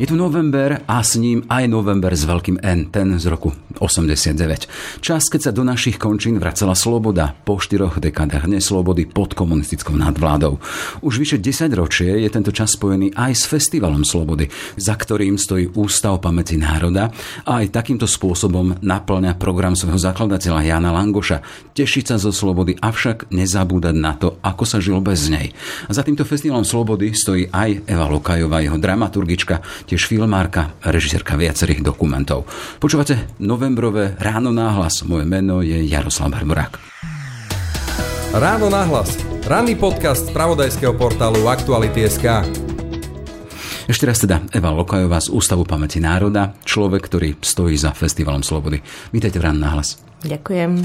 Je 0.00 0.08
tu 0.08 0.16
november 0.16 0.80
a 0.88 1.04
s 1.04 1.20
ním 1.20 1.44
aj 1.52 1.68
november 1.68 2.16
s 2.16 2.24
veľkým 2.24 2.64
N, 2.64 2.88
ten 2.88 3.12
z 3.20 3.28
roku 3.28 3.52
89. 3.76 5.04
Čas, 5.04 5.28
keď 5.28 5.40
sa 5.44 5.52
do 5.52 5.60
našich 5.68 6.00
končín 6.00 6.40
vracala 6.40 6.72
sloboda 6.72 7.36
po 7.44 7.60
štyroch 7.60 8.00
dekádach 8.00 8.48
neslobody 8.48 9.04
pod 9.04 9.36
komunistickou 9.36 9.92
nadvládou. 9.92 10.56
Už 11.04 11.20
vyše 11.20 11.36
10 11.36 11.68
ročie 11.76 12.24
je 12.24 12.28
tento 12.32 12.56
čas 12.56 12.72
spojený 12.72 13.12
aj 13.12 13.32
s 13.36 13.44
Festivalom 13.44 14.00
slobody, 14.00 14.48
za 14.80 14.96
ktorým 14.96 15.36
stojí 15.36 15.68
Ústav 15.76 16.24
pamäti 16.24 16.56
národa 16.56 17.12
a 17.44 17.60
aj 17.60 17.76
takýmto 17.76 18.08
spôsobom 18.08 18.80
naplňa 18.80 19.36
program 19.36 19.76
svojho 19.76 20.00
zakladateľa 20.00 20.72
Jana 20.72 20.88
Langoša. 20.88 21.44
Tešiť 21.76 22.04
sa 22.12 22.16
zo 22.16 22.32
slobody, 22.32 22.80
avšak 22.80 23.28
nezabúdať 23.28 23.96
na 24.00 24.16
to, 24.16 24.40
ako 24.40 24.64
sa 24.64 24.80
žil 24.80 25.04
bez 25.04 25.28
nej. 25.28 25.52
A 25.84 25.92
za 25.92 26.00
týmto 26.00 26.24
Festivalom 26.24 26.64
slobody 26.64 27.12
stojí 27.12 27.52
aj 27.52 27.84
Eva 27.84 28.08
Lokajová, 28.08 28.64
jeho 28.64 28.80
dramaturgička, 28.80 29.81
tiež 29.84 30.08
filmárka, 30.08 30.74
režisérka 30.82 31.34
viacerých 31.38 31.82
dokumentov. 31.82 32.46
Počúvate 32.78 33.38
novembrové 33.42 34.14
Ráno 34.18 34.54
náhlas. 34.54 35.02
Moje 35.04 35.26
meno 35.26 35.60
je 35.60 35.82
Jaroslav 35.86 36.32
Barborák. 36.32 36.78
Ráno 38.32 38.72
náhlas. 38.72 39.18
Ranný 39.44 39.76
podcast 39.76 40.30
z 40.30 40.32
pravodajského 40.32 40.94
portálu 40.96 41.44
Aktuality.sk. 41.50 42.46
Ešte 43.90 44.06
raz 44.06 44.22
teda 44.22 44.40
Eva 44.54 44.70
Lokajová 44.70 45.18
z 45.18 45.34
Ústavu 45.34 45.66
pamäti 45.66 45.98
národa, 45.98 46.54
človek, 46.62 47.02
ktorý 47.10 47.28
stojí 47.42 47.74
za 47.74 47.90
Festivalom 47.90 48.46
Slobody. 48.46 48.80
Vítajte 49.10 49.42
v 49.42 49.50
Ráno 49.50 49.60
náhlas. 49.66 50.11
Ďakujem. 50.22 50.70
E, 50.78 50.84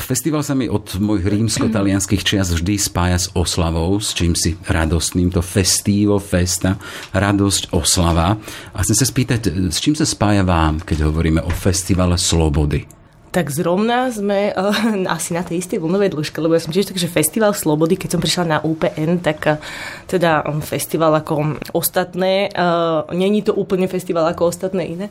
festival 0.00 0.40
sa 0.40 0.56
mi 0.56 0.64
od 0.64 0.96
mojich 0.96 1.28
rímsko-talianských 1.28 2.24
čias 2.24 2.48
vždy 2.48 2.80
spája 2.80 3.18
s 3.20 3.28
oslavou, 3.36 4.00
s 4.00 4.16
čím 4.16 4.32
si 4.32 4.56
radostným. 4.64 5.28
To 5.36 5.44
festívo, 5.44 6.16
festa, 6.16 6.80
radosť, 7.12 7.76
oslava. 7.76 8.40
A 8.72 8.78
chcem 8.80 8.96
sa 8.96 9.04
spýtať, 9.04 9.52
s 9.68 9.78
čím 9.80 9.92
sa 9.92 10.08
spája 10.08 10.48
vám, 10.48 10.80
keď 10.80 11.12
hovoríme 11.12 11.44
o 11.44 11.52
festivale 11.52 12.16
slobody? 12.16 13.01
Tak 13.32 13.48
zrovna 13.48 14.12
sme 14.12 14.52
uh, 14.52 14.76
asi 15.16 15.32
na 15.32 15.40
tej 15.40 15.64
istej 15.64 15.80
vlnovej 15.80 16.12
dĺžke, 16.12 16.36
lebo 16.36 16.52
ja 16.52 16.60
som 16.60 16.68
tiež 16.68 16.92
takže 16.92 17.08
festival 17.08 17.56
Slobody, 17.56 17.96
keď 17.96 18.16
som 18.16 18.20
prišla 18.20 18.44
na 18.44 18.58
UPN, 18.60 19.24
tak 19.24 19.40
uh, 19.48 19.56
teda 20.04 20.44
um, 20.44 20.60
festival 20.60 21.16
ako 21.16 21.56
ostatné, 21.72 22.52
uh, 22.52 23.08
není 23.08 23.40
to 23.40 23.56
úplne 23.56 23.88
festival 23.88 24.28
ako 24.28 24.52
ostatné 24.52 24.84
iné, 24.84 25.06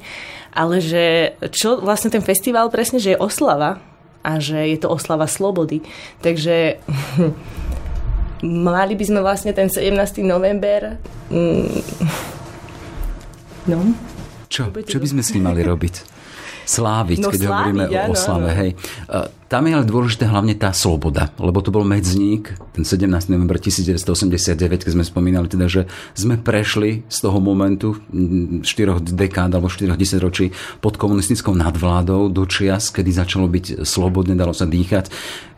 ale 0.54 0.78
že 0.78 1.34
čo 1.50 1.82
vlastne 1.82 2.14
ten 2.14 2.22
festival 2.22 2.70
presne, 2.70 3.02
že 3.02 3.18
je 3.18 3.20
oslava 3.20 3.82
a 4.22 4.38
že 4.38 4.70
je 4.70 4.78
to 4.78 4.94
oslava 4.94 5.26
slobody. 5.26 5.82
Takže 6.22 6.78
mali 8.70 8.94
by 8.94 9.04
sme 9.06 9.20
vlastne 9.26 9.50
ten 9.54 9.66
17. 9.66 9.98
november 10.22 11.02
mm, 11.34 11.74
no. 13.74 13.98
Čo? 14.46 14.70
Čo 14.70 14.98
by 15.02 15.08
sme 15.10 15.22
s 15.26 15.34
ním 15.34 15.50
mali 15.50 15.66
robiť? 15.66 16.21
Sláviť, 16.66 17.18
no, 17.22 17.30
keď 17.30 17.40
sláviť, 17.42 17.52
hovoríme 17.52 17.84
ja, 17.90 18.08
o 18.08 18.14
oslave. 18.14 18.50
No, 18.50 18.54
no. 18.54 18.60
Hej. 18.60 18.72
Tam 19.52 19.68
je 19.68 19.76
ale 19.76 19.84
dôležité 19.84 20.32
hlavne 20.32 20.56
tá 20.56 20.72
sloboda, 20.72 21.28
lebo 21.36 21.60
to 21.60 21.76
bol 21.76 21.84
medzník, 21.84 22.56
ten 22.72 22.88
17. 22.88 23.36
november 23.36 23.60
1989, 23.60 24.88
keď 24.88 24.92
sme 24.96 25.04
spomínali 25.04 25.52
teda, 25.52 25.68
že 25.68 25.92
sme 26.16 26.40
prešli 26.40 27.04
z 27.12 27.18
toho 27.20 27.36
momentu 27.44 28.00
4 28.16 28.64
dekád 29.04 29.52
alebo 29.52 29.68
4 29.68 29.92
ročí 30.24 30.56
pod 30.80 30.96
komunistickou 30.96 31.52
nadvládou 31.52 32.32
do 32.32 32.48
čias, 32.48 32.96
kedy 32.96 33.12
začalo 33.12 33.52
byť 33.52 33.84
slobodne, 33.84 34.40
dalo 34.40 34.56
sa 34.56 34.64
dýchať 34.64 35.12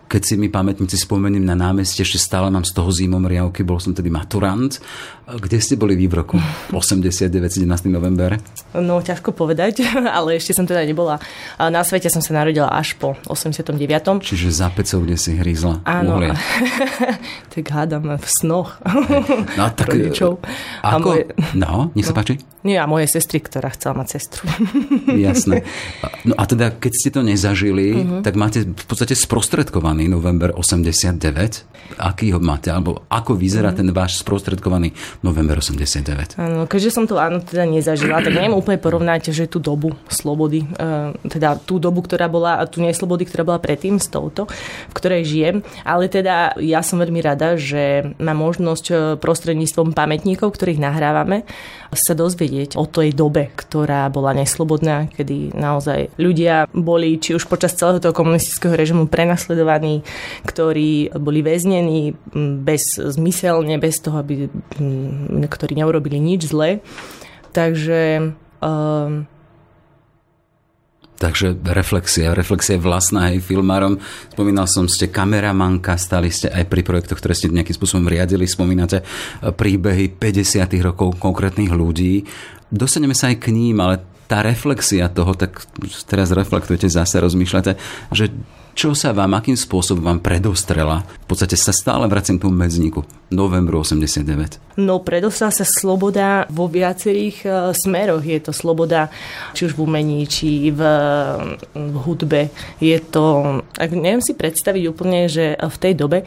keď 0.08 0.22
si 0.22 0.34
mi 0.38 0.48
pamätníci 0.52 1.00
spomeniem 1.00 1.42
na 1.42 1.58
námestie, 1.58 2.06
ešte 2.06 2.22
stále 2.22 2.52
mám 2.54 2.62
z 2.68 2.76
toho 2.76 2.90
zimom 2.94 3.24
riavky, 3.26 3.66
bol 3.66 3.82
som 3.82 3.96
tedy 3.96 4.14
maturant. 4.14 4.78
Kde 5.24 5.58
ste 5.64 5.80
boli 5.80 5.96
vy 5.96 6.12
v 6.12 6.16
roku 6.20 6.38
89, 6.76 7.32
17. 7.32 7.68
november? 7.90 8.38
No, 8.76 9.00
ťažko 9.00 9.32
povedať, 9.34 9.86
ale 10.18 10.38
ešte 10.38 10.54
som 10.54 10.68
teda 10.68 10.84
nebola. 10.84 11.18
Na 11.58 11.82
svete 11.82 12.12
som 12.12 12.22
sa 12.22 12.36
narodila 12.36 12.70
až 12.70 12.96
po 13.00 13.18
89. 13.26 13.80
Čiže 14.22 14.48
za 14.52 14.68
pecou, 14.70 15.02
kde 15.04 15.16
si 15.16 15.36
hrízla 15.40 15.82
Áno. 15.88 16.20
tak 17.54 17.66
hádam 17.70 18.20
v 18.20 18.28
snoch. 18.28 18.78
No, 19.58 19.70
tak, 19.74 19.94
Rodičov. 19.94 20.44
Ako? 20.84 21.10
Moje... 21.16 21.24
No, 21.56 21.90
nech 21.96 22.06
sa 22.06 22.14
no. 22.14 22.20
páči. 22.20 22.36
Nie, 22.64 22.80
a 22.80 22.88
moje 22.88 23.12
sestry, 23.12 23.44
ktorá 23.44 23.76
chcela 23.76 24.00
mať 24.00 24.08
sestru. 24.20 24.48
Jasné. 25.12 25.68
No 26.24 26.32
a 26.40 26.48
teda, 26.48 26.72
keď 26.72 26.92
ste 26.96 27.10
to 27.12 27.20
nezažili, 27.20 27.92
uh-huh. 27.92 28.24
tak 28.24 28.40
máte 28.40 28.64
v 28.64 28.86
podstate 28.88 29.20
sprostredkovaný 29.94 30.10
november 30.10 30.50
89. 30.58 31.70
Aký 32.00 32.34
ho 32.34 32.40
máte? 32.42 32.74
Alebo 32.74 33.06
ako 33.12 33.38
vyzerá 33.38 33.70
uh-huh. 33.70 33.86
ten 33.86 33.90
váš 33.94 34.18
sprostredkovaný 34.26 34.96
november 35.22 35.62
89? 35.62 36.42
Áno, 36.42 36.66
keďže 36.66 36.90
som 36.90 37.06
to 37.06 37.22
áno 37.22 37.44
teda 37.44 37.70
nezažila, 37.70 38.24
tak 38.24 38.34
neviem 38.34 38.56
úplne 38.56 38.82
porovnať, 38.82 39.30
že 39.30 39.46
tú 39.46 39.62
dobu 39.62 39.94
slobody, 40.10 40.66
uh, 40.80 41.14
teda 41.28 41.62
tú 41.62 41.78
dobu, 41.78 42.02
ktorá 42.02 42.26
bola, 42.26 42.66
tú 42.66 42.82
neslobody, 42.82 43.30
ktorá 43.30 43.46
bola 43.46 43.60
predtým 43.62 44.02
s 44.02 44.10
touto, 44.10 44.50
v 44.90 44.94
ktorej 44.98 45.28
žijem. 45.28 45.56
Ale 45.86 46.10
teda 46.10 46.58
ja 46.58 46.82
som 46.82 46.98
veľmi 46.98 47.22
rada, 47.22 47.54
že 47.60 48.16
mám 48.18 48.40
možnosť 48.40 48.86
e, 48.90 48.94
prostredníctvom 49.20 49.94
pamätníkov, 49.94 50.56
ktorých 50.56 50.82
nahrávame, 50.82 51.46
sa 51.94 52.18
dozvedieť 52.18 52.80
o 52.80 52.90
tej 52.90 53.14
dobe, 53.14 53.54
ktorá 53.54 54.10
bola 54.10 54.34
neslobodná, 54.34 55.12
kedy 55.14 55.54
naozaj 55.54 56.10
ľudia 56.18 56.66
boli 56.74 57.22
či 57.22 57.38
už 57.38 57.46
počas 57.46 57.78
celého 57.78 58.02
toho 58.02 58.16
komunistického 58.16 58.74
režimu 58.74 59.06
prenasledovaní, 59.12 59.83
ktorí 60.48 61.14
boli 61.20 61.40
väznení 61.44 62.16
bez 62.64 62.98
zmyselne, 62.98 63.76
bez 63.78 64.00
toho, 64.00 64.24
aby, 64.24 64.48
ktorí 65.48 65.74
neurobili 65.76 66.18
nič 66.18 66.50
zle. 66.50 66.80
Takže 67.54 68.34
um, 68.64 69.28
Takže 71.24 71.56
reflexia, 71.72 72.36
reflexia 72.36 72.76
vlastná 72.76 73.32
aj 73.32 73.48
filmárom. 73.48 73.96
Spomínal 74.36 74.68
som, 74.68 74.92
ste 74.92 75.08
kameramanka, 75.08 75.96
stali 75.96 76.28
ste 76.28 76.52
aj 76.52 76.68
pri 76.68 76.84
projektoch, 76.84 77.16
ktoré 77.24 77.32
ste 77.32 77.48
nejakým 77.48 77.80
spôsobom 77.80 78.12
riadili. 78.12 78.44
Spomínate 78.44 79.00
eh, 79.00 79.48
príbehy 79.48 80.20
50. 80.20 80.68
rokov 80.84 81.16
konkrétnych 81.24 81.72
ľudí. 81.72 82.28
Dostaneme 82.68 83.16
sa 83.16 83.32
aj 83.32 83.40
k 83.40 83.56
ním, 83.56 83.80
ale 83.80 84.04
tá 84.28 84.44
reflexia 84.44 85.08
toho, 85.08 85.32
tak 85.32 85.64
teraz 86.10 86.36
reflektujete 86.36 86.92
zase, 86.92 87.24
rozmýšľate, 87.24 87.72
že 88.12 88.34
čo 88.74 88.98
sa 88.98 89.14
vám, 89.14 89.38
akým 89.38 89.54
spôsobom 89.54 90.02
vám 90.02 90.20
predostrela? 90.20 91.06
V 91.24 91.28
podstate 91.30 91.54
sa 91.54 91.70
stále 91.70 92.10
vracím 92.10 92.42
k 92.42 92.50
tomu 92.50 92.58
medzníku. 92.58 93.06
Novembru 93.30 93.86
89. 93.86 94.82
No 94.82 94.98
predostrela 95.02 95.54
sa 95.54 95.62
sloboda 95.62 96.50
vo 96.50 96.66
viacerých 96.66 97.38
uh, 97.46 97.54
smeroch. 97.70 98.26
Je 98.26 98.42
to 98.42 98.50
sloboda 98.50 99.14
či 99.54 99.70
už 99.70 99.78
v 99.78 99.82
umení, 99.86 100.26
či 100.26 100.74
v, 100.74 100.82
v 101.74 101.96
hudbe. 102.02 102.50
Je 102.82 102.98
to, 102.98 103.62
ak 103.78 103.94
neviem 103.94 104.26
si 104.26 104.34
predstaviť 104.34 104.84
úplne, 104.90 105.30
že 105.30 105.54
v 105.54 105.78
tej 105.78 105.94
dobe 105.94 106.26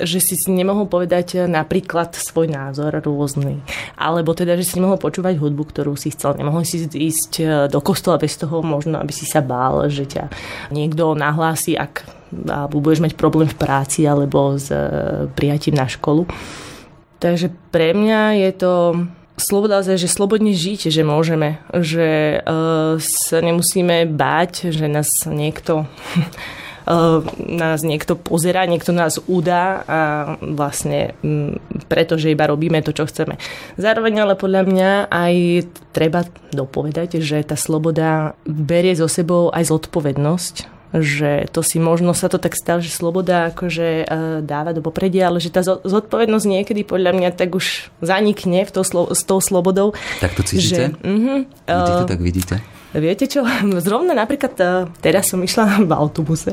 že 0.00 0.18
si 0.22 0.34
nemohol 0.48 0.88
povedať 0.88 1.44
napríklad 1.44 2.16
svoj 2.16 2.48
názor 2.48 2.92
rôzny. 3.02 3.60
Alebo 3.98 4.32
teda, 4.32 4.56
že 4.56 4.64
si 4.64 4.78
nemohol 4.78 4.96
počúvať 4.96 5.36
hudbu, 5.36 5.62
ktorú 5.68 5.92
si 5.98 6.14
chcel. 6.14 6.38
Nemohol 6.38 6.64
si 6.64 6.84
ísť 6.86 7.32
e, 7.40 7.44
do 7.68 7.80
kostola 7.84 8.16
bez 8.16 8.38
toho 8.40 8.64
možno, 8.64 8.96
aby 9.00 9.12
si 9.12 9.28
sa 9.28 9.44
bál, 9.44 9.88
že 9.92 10.08
ťa 10.08 10.32
niekto 10.72 11.12
nahlási, 11.12 11.76
ak 11.76 12.22
alebo 12.32 12.80
budeš 12.80 13.04
mať 13.04 13.12
problém 13.20 13.44
v 13.44 13.60
práci 13.60 14.08
alebo 14.08 14.56
s 14.56 14.72
e, 14.72 15.28
prijatím 15.36 15.76
na 15.76 15.84
školu. 15.84 16.24
Takže 17.20 17.52
pre 17.68 17.92
mňa 17.92 18.40
je 18.48 18.50
to 18.56 18.72
sloboda, 19.36 19.82
že 19.84 20.08
slobodne 20.10 20.52
žiť, 20.52 20.90
že 20.90 21.02
môžeme, 21.06 21.62
že 21.70 22.40
uh, 22.42 22.98
sa 23.00 23.38
nemusíme 23.40 24.10
báť, 24.10 24.74
že 24.74 24.86
nás 24.86 25.08
niekto 25.26 25.86
nás 27.38 27.80
niekto 27.86 28.18
pozera, 28.18 28.66
niekto 28.66 28.90
nás 28.90 29.22
udá 29.30 29.86
a 29.86 30.00
vlastne 30.42 31.14
mm, 31.22 31.86
pretože 31.86 32.32
iba 32.32 32.50
robíme 32.50 32.82
to, 32.82 32.90
čo 32.90 33.06
chceme. 33.06 33.38
Zároveň 33.78 34.26
ale 34.26 34.34
podľa 34.34 34.62
mňa 34.66 34.90
aj 35.08 35.34
treba 35.94 36.26
dopovedať, 36.50 37.22
že 37.22 37.42
tá 37.46 37.54
sloboda 37.54 38.34
berie 38.46 38.94
so 38.98 39.06
sebou 39.06 39.52
aj 39.54 39.70
zodpovednosť 39.70 40.82
že 40.92 41.48
to 41.48 41.64
si 41.64 41.80
možno 41.80 42.12
sa 42.12 42.28
to 42.28 42.36
tak 42.36 42.52
stalo, 42.52 42.84
že 42.84 42.92
sloboda 42.92 43.48
akože 43.56 43.88
eh, 44.04 44.06
dáva 44.44 44.76
do 44.76 44.84
popredia, 44.84 45.32
ale 45.32 45.40
že 45.40 45.48
tá 45.48 45.64
zodpovednosť 45.64 46.44
niekedy 46.44 46.84
podľa 46.84 47.16
mňa 47.16 47.28
tak 47.32 47.56
už 47.56 47.88
zanikne 48.04 48.68
v 48.68 48.70
to, 48.70 48.84
s 48.84 49.22
tou 49.24 49.40
slobodou. 49.40 49.96
Tak 50.20 50.36
to 50.36 50.44
cítite? 50.44 50.92
Že, 50.92 51.00
uh-huh, 51.00 51.40
uh, 51.72 52.04
tak 52.04 52.20
vidíte? 52.20 52.60
Viete 52.92 53.24
čo, 53.24 53.44
zrovna 53.86 54.12
napríklad 54.12 54.54
e, 54.60 54.64
teraz 55.00 55.32
som 55.32 55.40
išla 55.40 55.80
v 55.88 55.92
autobuse 55.92 56.52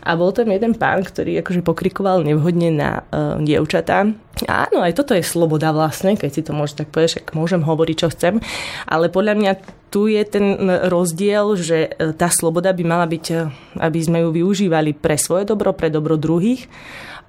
a 0.00 0.16
bol 0.16 0.32
tam 0.32 0.48
jeden 0.48 0.72
pán, 0.74 1.04
ktorý 1.04 1.44
akože 1.44 1.60
pokrikoval 1.60 2.24
nevhodne 2.24 2.72
na 2.72 3.04
uh, 3.04 3.36
dievčatá. 3.36 4.08
Áno, 4.48 4.80
aj 4.80 4.96
toto 4.96 5.12
je 5.12 5.20
sloboda 5.20 5.76
vlastne, 5.76 6.16
keď 6.16 6.30
si 6.32 6.40
to 6.40 6.56
môžeš 6.56 6.80
tak 6.80 6.88
povedať, 6.88 7.20
ak 7.20 7.36
môžem 7.36 7.60
hovoriť, 7.60 7.96
čo 8.00 8.08
chcem, 8.08 8.40
ale 8.88 9.12
podľa 9.12 9.34
mňa 9.36 9.52
tu 9.92 10.08
je 10.08 10.24
ten 10.24 10.56
rozdiel, 10.88 11.52
že 11.60 11.92
e, 11.92 12.16
tá 12.16 12.32
sloboda 12.32 12.72
by 12.72 12.84
mala 12.86 13.04
byť, 13.04 13.24
aby 13.76 14.00
sme 14.00 14.24
ju 14.24 14.32
využívali 14.32 14.96
pre 14.96 15.20
svoje 15.20 15.44
dobro, 15.44 15.76
pre 15.76 15.92
dobro 15.92 16.16
druhých 16.16 16.64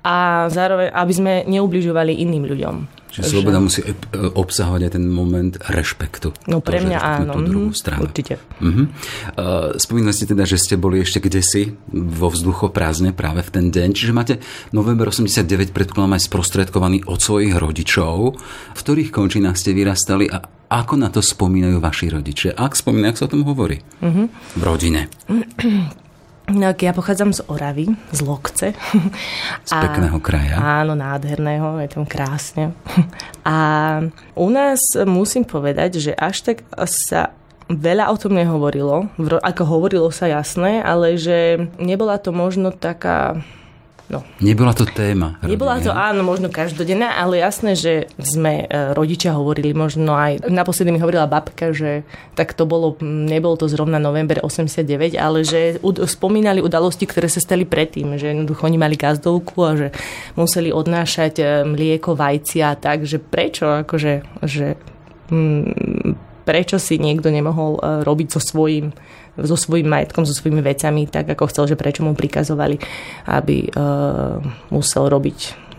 a 0.08 0.48
zároveň, 0.48 0.96
aby 0.96 1.14
sme 1.14 1.34
neubližovali 1.52 2.24
iným 2.24 2.48
ľuďom. 2.48 3.01
Čiže 3.12 3.28
sloboda 3.28 3.60
musí 3.60 3.84
obsahovať 4.16 4.82
aj 4.88 4.92
ten 4.96 5.06
moment 5.12 5.54
rešpektu. 5.68 6.32
No 6.48 6.64
pre 6.64 6.80
mňa 6.80 7.00
áno. 7.00 7.36
Tú 7.36 7.40
druhú 7.44 7.70
mhm, 7.72 7.78
stranu. 7.78 8.08
Určite. 8.08 8.40
Uh-huh. 8.64 8.88
spomínali 9.76 10.16
ste 10.16 10.32
teda, 10.32 10.48
že 10.48 10.56
ste 10.56 10.80
boli 10.80 11.04
ešte 11.04 11.20
kdesi 11.20 11.76
vo 11.92 12.32
vzduchoprázdne 12.32 13.12
práve 13.12 13.44
v 13.44 13.50
ten 13.52 13.66
deň. 13.68 13.90
Čiže 13.92 14.16
máte 14.16 14.40
november 14.72 15.12
89 15.12 15.76
predkladám 15.76 16.16
aj 16.16 16.24
sprostredkovaný 16.32 17.04
od 17.04 17.20
svojich 17.20 17.54
rodičov. 17.60 18.40
V 18.72 18.80
ktorých 18.80 19.12
končinách 19.12 19.60
ste 19.60 19.76
vyrastali 19.76 20.32
a 20.32 20.40
ako 20.72 20.96
na 20.96 21.12
to 21.12 21.20
spomínajú 21.20 21.84
vaši 21.84 22.08
rodičia? 22.08 22.56
Ak 22.56 22.80
spomínajú, 22.80 23.12
ak 23.12 23.20
sa 23.20 23.28
o 23.28 23.34
tom 23.36 23.44
hovorí 23.44 23.84
uh-huh. 24.00 24.32
v 24.56 24.62
rodine? 24.64 25.12
No, 26.52 26.76
ja 26.76 26.92
pochádzam 26.92 27.32
z 27.32 27.42
Oravy, 27.48 27.88
z 28.12 28.20
Lokce. 28.28 28.76
Z 29.68 29.72
a, 29.72 29.88
pekného 29.88 30.20
kraja. 30.20 30.60
Áno, 30.84 31.00
nádherného, 31.00 31.80
je 31.80 31.90
tam 31.90 32.04
krásne. 32.04 32.76
A 33.48 33.58
u 34.36 34.48
nás 34.52 34.94
musím 35.08 35.48
povedať, 35.48 35.98
že 35.98 36.12
až 36.14 36.44
tak 36.52 36.58
sa 36.86 37.32
veľa 37.72 38.12
o 38.12 38.16
tom 38.20 38.36
nehovorilo. 38.36 39.08
Ako 39.42 39.64
hovorilo 39.64 40.12
sa 40.12 40.28
jasné, 40.28 40.84
ale 40.84 41.16
že 41.16 41.72
nebola 41.80 42.20
to 42.20 42.36
možno 42.36 42.76
taká 42.76 43.40
No. 44.12 44.28
Nebola 44.44 44.76
to 44.76 44.84
téma. 44.84 45.40
Nebola 45.40 45.80
to, 45.80 45.96
áno, 45.96 46.20
možno 46.28 46.52
každodenná, 46.52 47.16
ale 47.16 47.40
jasné, 47.40 47.80
že 47.80 48.12
sme 48.20 48.68
e, 48.68 48.92
rodičia 48.92 49.32
hovorili, 49.32 49.72
možno 49.72 50.20
aj 50.20 50.52
naposledy 50.52 50.92
mi 50.92 51.00
hovorila 51.00 51.32
babka, 51.32 51.72
že 51.72 52.04
tak 52.36 52.52
to 52.52 52.68
bolo, 52.68 53.00
nebol 53.00 53.56
to 53.56 53.72
zrovna 53.72 54.04
november 54.04 54.44
89, 54.44 55.16
ale 55.16 55.48
že 55.48 55.80
spomínali 56.12 56.60
udalosti, 56.60 57.08
ktoré 57.08 57.32
sa 57.32 57.40
stali 57.40 57.64
predtým, 57.64 58.20
že 58.20 58.36
jednoducho 58.36 58.68
oni 58.68 58.76
mali 58.76 59.00
gazdovku 59.00 59.58
a 59.64 59.80
že 59.80 59.88
museli 60.36 60.76
odnášať 60.76 61.34
e, 61.40 61.44
mlieko, 61.64 62.12
vajcia 62.12 62.68
a 62.68 62.76
tak, 62.76 63.08
že 63.08 63.16
prečo, 63.16 63.88
akože, 63.88 64.44
že, 64.44 64.76
mm, 65.32 66.44
prečo 66.44 66.76
si 66.84 67.00
niekto 67.00 67.32
nemohol 67.32 67.80
e, 67.80 68.04
robiť 68.04 68.28
so 68.36 68.44
svojím 68.44 68.92
so 69.40 69.56
svojím 69.56 69.88
majetkom, 69.88 70.28
so 70.28 70.36
svojimi 70.36 70.60
vecami, 70.60 71.08
tak 71.08 71.32
ako 71.32 71.48
chcel, 71.48 71.64
že 71.72 71.80
prečo 71.80 72.04
mu 72.04 72.12
prikazovali, 72.12 72.76
aby 73.32 73.72
uh, 73.72 74.44
musel 74.76 75.08
robiť, 75.08 75.38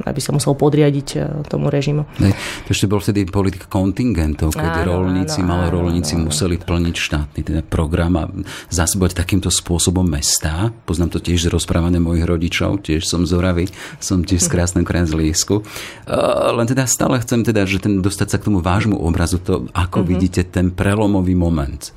aby 0.08 0.20
sa 0.24 0.32
musel 0.32 0.56
podriadiť 0.56 1.08
uh, 1.20 1.22
tomu 1.44 1.68
režimu. 1.68 2.08
Ne, 2.16 2.32
to 2.64 2.72
ešte 2.72 2.88
bol 2.88 3.04
vtedy 3.04 3.28
politika 3.28 3.68
kontingentov, 3.68 4.56
keď 4.56 4.88
áno, 4.88 5.04
rolníci, 5.04 5.44
áno, 5.44 5.52
malorolníci 5.52 6.16
áno, 6.16 6.32
museli 6.32 6.56
plniť 6.56 6.96
štátny 6.96 7.40
teda 7.44 7.60
program 7.60 8.12
a 8.16 8.24
zásobovať 8.72 9.12
takýmto 9.20 9.52
spôsobom 9.52 10.04
mesta. 10.08 10.72
Poznám 10.88 11.20
to 11.20 11.20
tiež 11.20 11.44
z 11.44 11.52
rozprávania 11.52 12.00
mojich 12.00 12.24
rodičov, 12.24 12.80
tiež 12.88 13.04
som 13.04 13.28
z 13.28 13.36
Oravy, 13.36 13.68
som 14.00 14.24
tiež 14.24 14.40
z 14.40 14.48
krásneho 14.48 14.88
Liesku. 15.12 15.60
Uh, 16.08 16.56
len 16.56 16.64
teda 16.64 16.88
stále 16.88 17.20
chcem 17.20 17.44
teda, 17.44 17.68
že 17.68 17.84
ten 17.84 18.00
dostať 18.00 18.28
sa 18.32 18.36
k 18.40 18.48
tomu 18.48 18.64
vášmu 18.64 18.96
obrazu, 18.96 19.36
to 19.36 19.68
ako 19.76 20.00
uh-huh. 20.00 20.08
vidíte 20.08 20.48
ten 20.48 20.72
prelomový 20.72 21.36
moment 21.36 21.92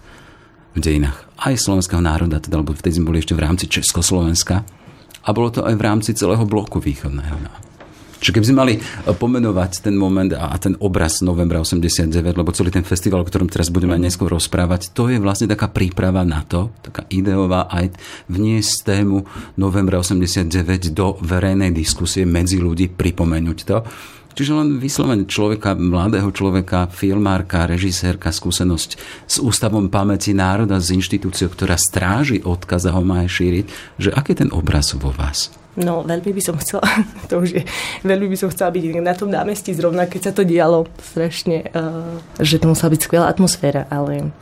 v 0.76 0.80
dejinách 0.84 1.18
aj 1.42 1.56
slovenského 1.56 2.04
národa, 2.04 2.44
teda, 2.44 2.60
lebo 2.60 2.76
vtedy 2.76 3.00
sme 3.00 3.10
boli 3.10 3.24
ešte 3.24 3.36
v 3.36 3.44
rámci 3.44 3.66
Československa 3.72 4.64
a 5.26 5.30
bolo 5.32 5.50
to 5.50 5.66
aj 5.66 5.76
v 5.76 5.82
rámci 5.82 6.12
celého 6.14 6.44
bloku 6.46 6.78
východného. 6.84 7.38
No. 7.42 7.52
Čiže 8.26 8.42
keby 8.42 8.48
sme 8.48 8.58
mali 8.58 8.74
e, 8.74 8.82
pomenovať 9.12 9.86
ten 9.86 9.94
moment 9.94 10.32
a 10.34 10.56
ten 10.58 10.74
obraz 10.82 11.22
novembra 11.22 11.62
89, 11.62 12.10
lebo 12.34 12.50
celý 12.56 12.74
ten 12.74 12.82
festival, 12.82 13.22
o 13.22 13.28
ktorom 13.28 13.52
teraz 13.52 13.70
budeme 13.70 13.94
aj 14.00 14.02
neskôr 14.02 14.32
rozprávať, 14.32 14.96
to 14.98 15.14
je 15.14 15.22
vlastne 15.22 15.52
taká 15.52 15.70
príprava 15.70 16.26
na 16.26 16.42
to, 16.42 16.74
taká 16.82 17.06
ideová 17.12 17.70
aj 17.70 17.94
vniesť 18.32 18.98
tému 18.98 19.30
novembra 19.62 20.02
89 20.02 20.96
do 20.96 21.22
verejnej 21.22 21.70
diskusie 21.76 22.26
medzi 22.26 22.58
ľudí, 22.58 22.90
pripomenúť 22.90 23.60
to. 23.62 23.78
Čiže 24.36 24.52
len 24.52 24.84
vyslovene 24.84 25.24
človeka, 25.24 25.80
mladého 25.80 26.28
človeka, 26.36 26.92
filmárka, 26.92 27.64
režisérka, 27.64 28.36
skúsenosť 28.36 28.90
s 29.32 29.36
Ústavom 29.40 29.88
pamäti 29.88 30.36
národa, 30.36 30.76
s 30.76 30.92
inštitúciou, 30.92 31.48
ktorá 31.48 31.80
stráži 31.80 32.44
odkaz 32.44 32.84
a 32.84 32.92
ho 32.92 33.00
má 33.00 33.24
aj 33.24 33.32
šíriť, 33.32 33.66
že 33.96 34.10
aký 34.12 34.36
je 34.36 34.44
ten 34.44 34.52
obraz 34.52 34.92
vo 34.92 35.16
vás? 35.16 35.56
No, 35.80 36.04
veľmi 36.04 36.36
by 36.36 36.42
som 36.44 36.60
chcela, 36.60 36.84
to 37.32 37.40
už 37.40 37.50
je, 37.56 37.64
veľmi 38.04 38.28
by 38.28 38.38
som 38.40 38.52
chcela 38.52 38.76
byť 38.76 38.84
na 39.00 39.16
tom 39.16 39.32
námestí 39.32 39.72
zrovna, 39.72 40.04
keď 40.04 40.22
sa 40.28 40.32
to 40.36 40.44
dialo 40.44 40.84
strašne, 41.00 41.72
uh, 41.72 42.20
že 42.40 42.60
to 42.60 42.68
musela 42.68 42.92
byť 42.92 43.02
skvelá 43.08 43.28
atmosféra, 43.32 43.88
ale 43.88 44.36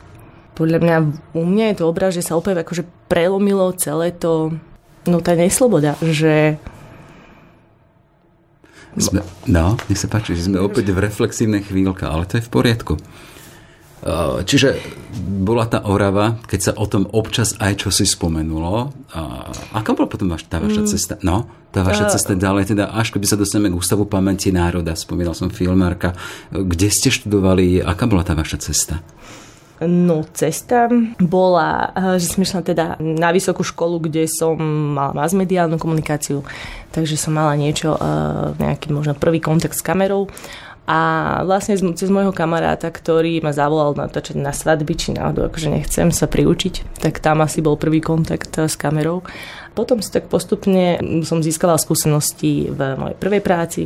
podľa 0.58 0.78
mňa, 0.82 0.96
u 1.38 1.42
mňa 1.46 1.64
je 1.70 1.76
to 1.78 1.84
obraz, 1.86 2.18
že 2.18 2.26
sa 2.26 2.34
opäť 2.34 2.66
akože 2.66 2.82
prelomilo 3.06 3.70
celé 3.78 4.10
to, 4.10 4.58
no 5.06 5.18
tá 5.22 5.38
nesloboda, 5.38 5.94
že 6.02 6.58
sme, 8.98 9.20
no, 9.50 9.74
nech 9.90 9.98
sa 9.98 10.06
páči, 10.06 10.38
že 10.38 10.46
sme 10.46 10.62
opäť 10.62 10.94
v 10.94 11.02
reflexívnej 11.02 11.66
chvíľke, 11.66 12.06
ale 12.06 12.26
to 12.30 12.38
je 12.38 12.46
v 12.46 12.50
poriadku. 12.52 12.94
Uh, 14.04 14.44
čiže 14.44 14.76
bola 15.16 15.64
tá 15.64 15.80
Orava, 15.88 16.36
keď 16.44 16.60
sa 16.60 16.72
o 16.76 16.84
tom 16.84 17.08
občas 17.08 17.56
aj 17.56 17.80
čo 17.80 17.88
si 17.88 18.04
spomenulo. 18.04 18.92
A 19.16 19.48
aká 19.72 19.96
bola 19.96 20.04
potom 20.04 20.28
tá 20.36 20.60
vaša 20.60 20.84
mm. 20.84 20.88
cesta? 20.92 21.14
No, 21.24 21.48
tá 21.72 21.80
vaša 21.80 22.12
cesta 22.12 22.36
ďalej, 22.36 22.76
teda 22.76 22.92
až 22.92 23.16
keby 23.16 23.24
sa 23.24 23.40
dostaneme 23.40 23.72
k 23.72 23.80
Ústavu 23.80 24.04
pamäti 24.04 24.52
národa, 24.52 24.92
spomínal 24.92 25.32
som 25.32 25.48
filmárka. 25.48 26.12
Kde 26.52 26.92
ste 26.92 27.08
študovali, 27.08 27.80
aká 27.80 28.04
bola 28.04 28.20
tá 28.20 28.36
vaša 28.36 28.60
cesta? 28.60 29.00
No, 29.84 30.24
cesta 30.32 30.88
bola, 31.20 31.92
eh, 31.92 32.16
že 32.16 32.32
som 32.32 32.40
išla 32.40 32.60
teda 32.64 32.84
na 33.00 33.30
vysokú 33.30 33.60
školu, 33.60 34.08
kde 34.08 34.24
som 34.24 34.56
mala 34.96 35.12
masmediálnu 35.12 35.76
komunikáciu, 35.76 36.40
takže 36.90 37.20
som 37.20 37.36
mala 37.36 37.54
niečo, 37.54 37.94
eh, 37.94 38.56
nejaký 38.58 38.90
možno 38.90 39.12
prvý 39.14 39.38
kontakt 39.38 39.76
s 39.76 39.84
kamerou. 39.84 40.28
A 40.84 41.40
vlastne 41.48 41.80
cez 41.96 42.12
môjho 42.12 42.28
kamaráta, 42.36 42.92
ktorý 42.92 43.40
ma 43.40 43.56
zavolal 43.56 43.96
natáčať 43.96 44.36
na 44.36 44.52
svadby, 44.52 44.92
či 44.92 45.16
náhodou 45.16 45.48
akože 45.48 45.72
nechcem 45.72 46.12
sa 46.12 46.28
priučiť, 46.28 47.00
tak 47.00 47.24
tam 47.24 47.40
asi 47.40 47.64
bol 47.64 47.80
prvý 47.80 48.04
kontakt 48.04 48.52
eh, 48.60 48.68
s 48.68 48.76
kamerou. 48.76 49.24
Potom 49.74 49.98
si 49.98 50.12
tak 50.12 50.30
postupne 50.30 51.02
som 51.26 51.42
získala 51.42 51.80
skúsenosti 51.80 52.70
v 52.70 52.80
mojej 52.94 53.16
prvej 53.18 53.42
práci, 53.42 53.82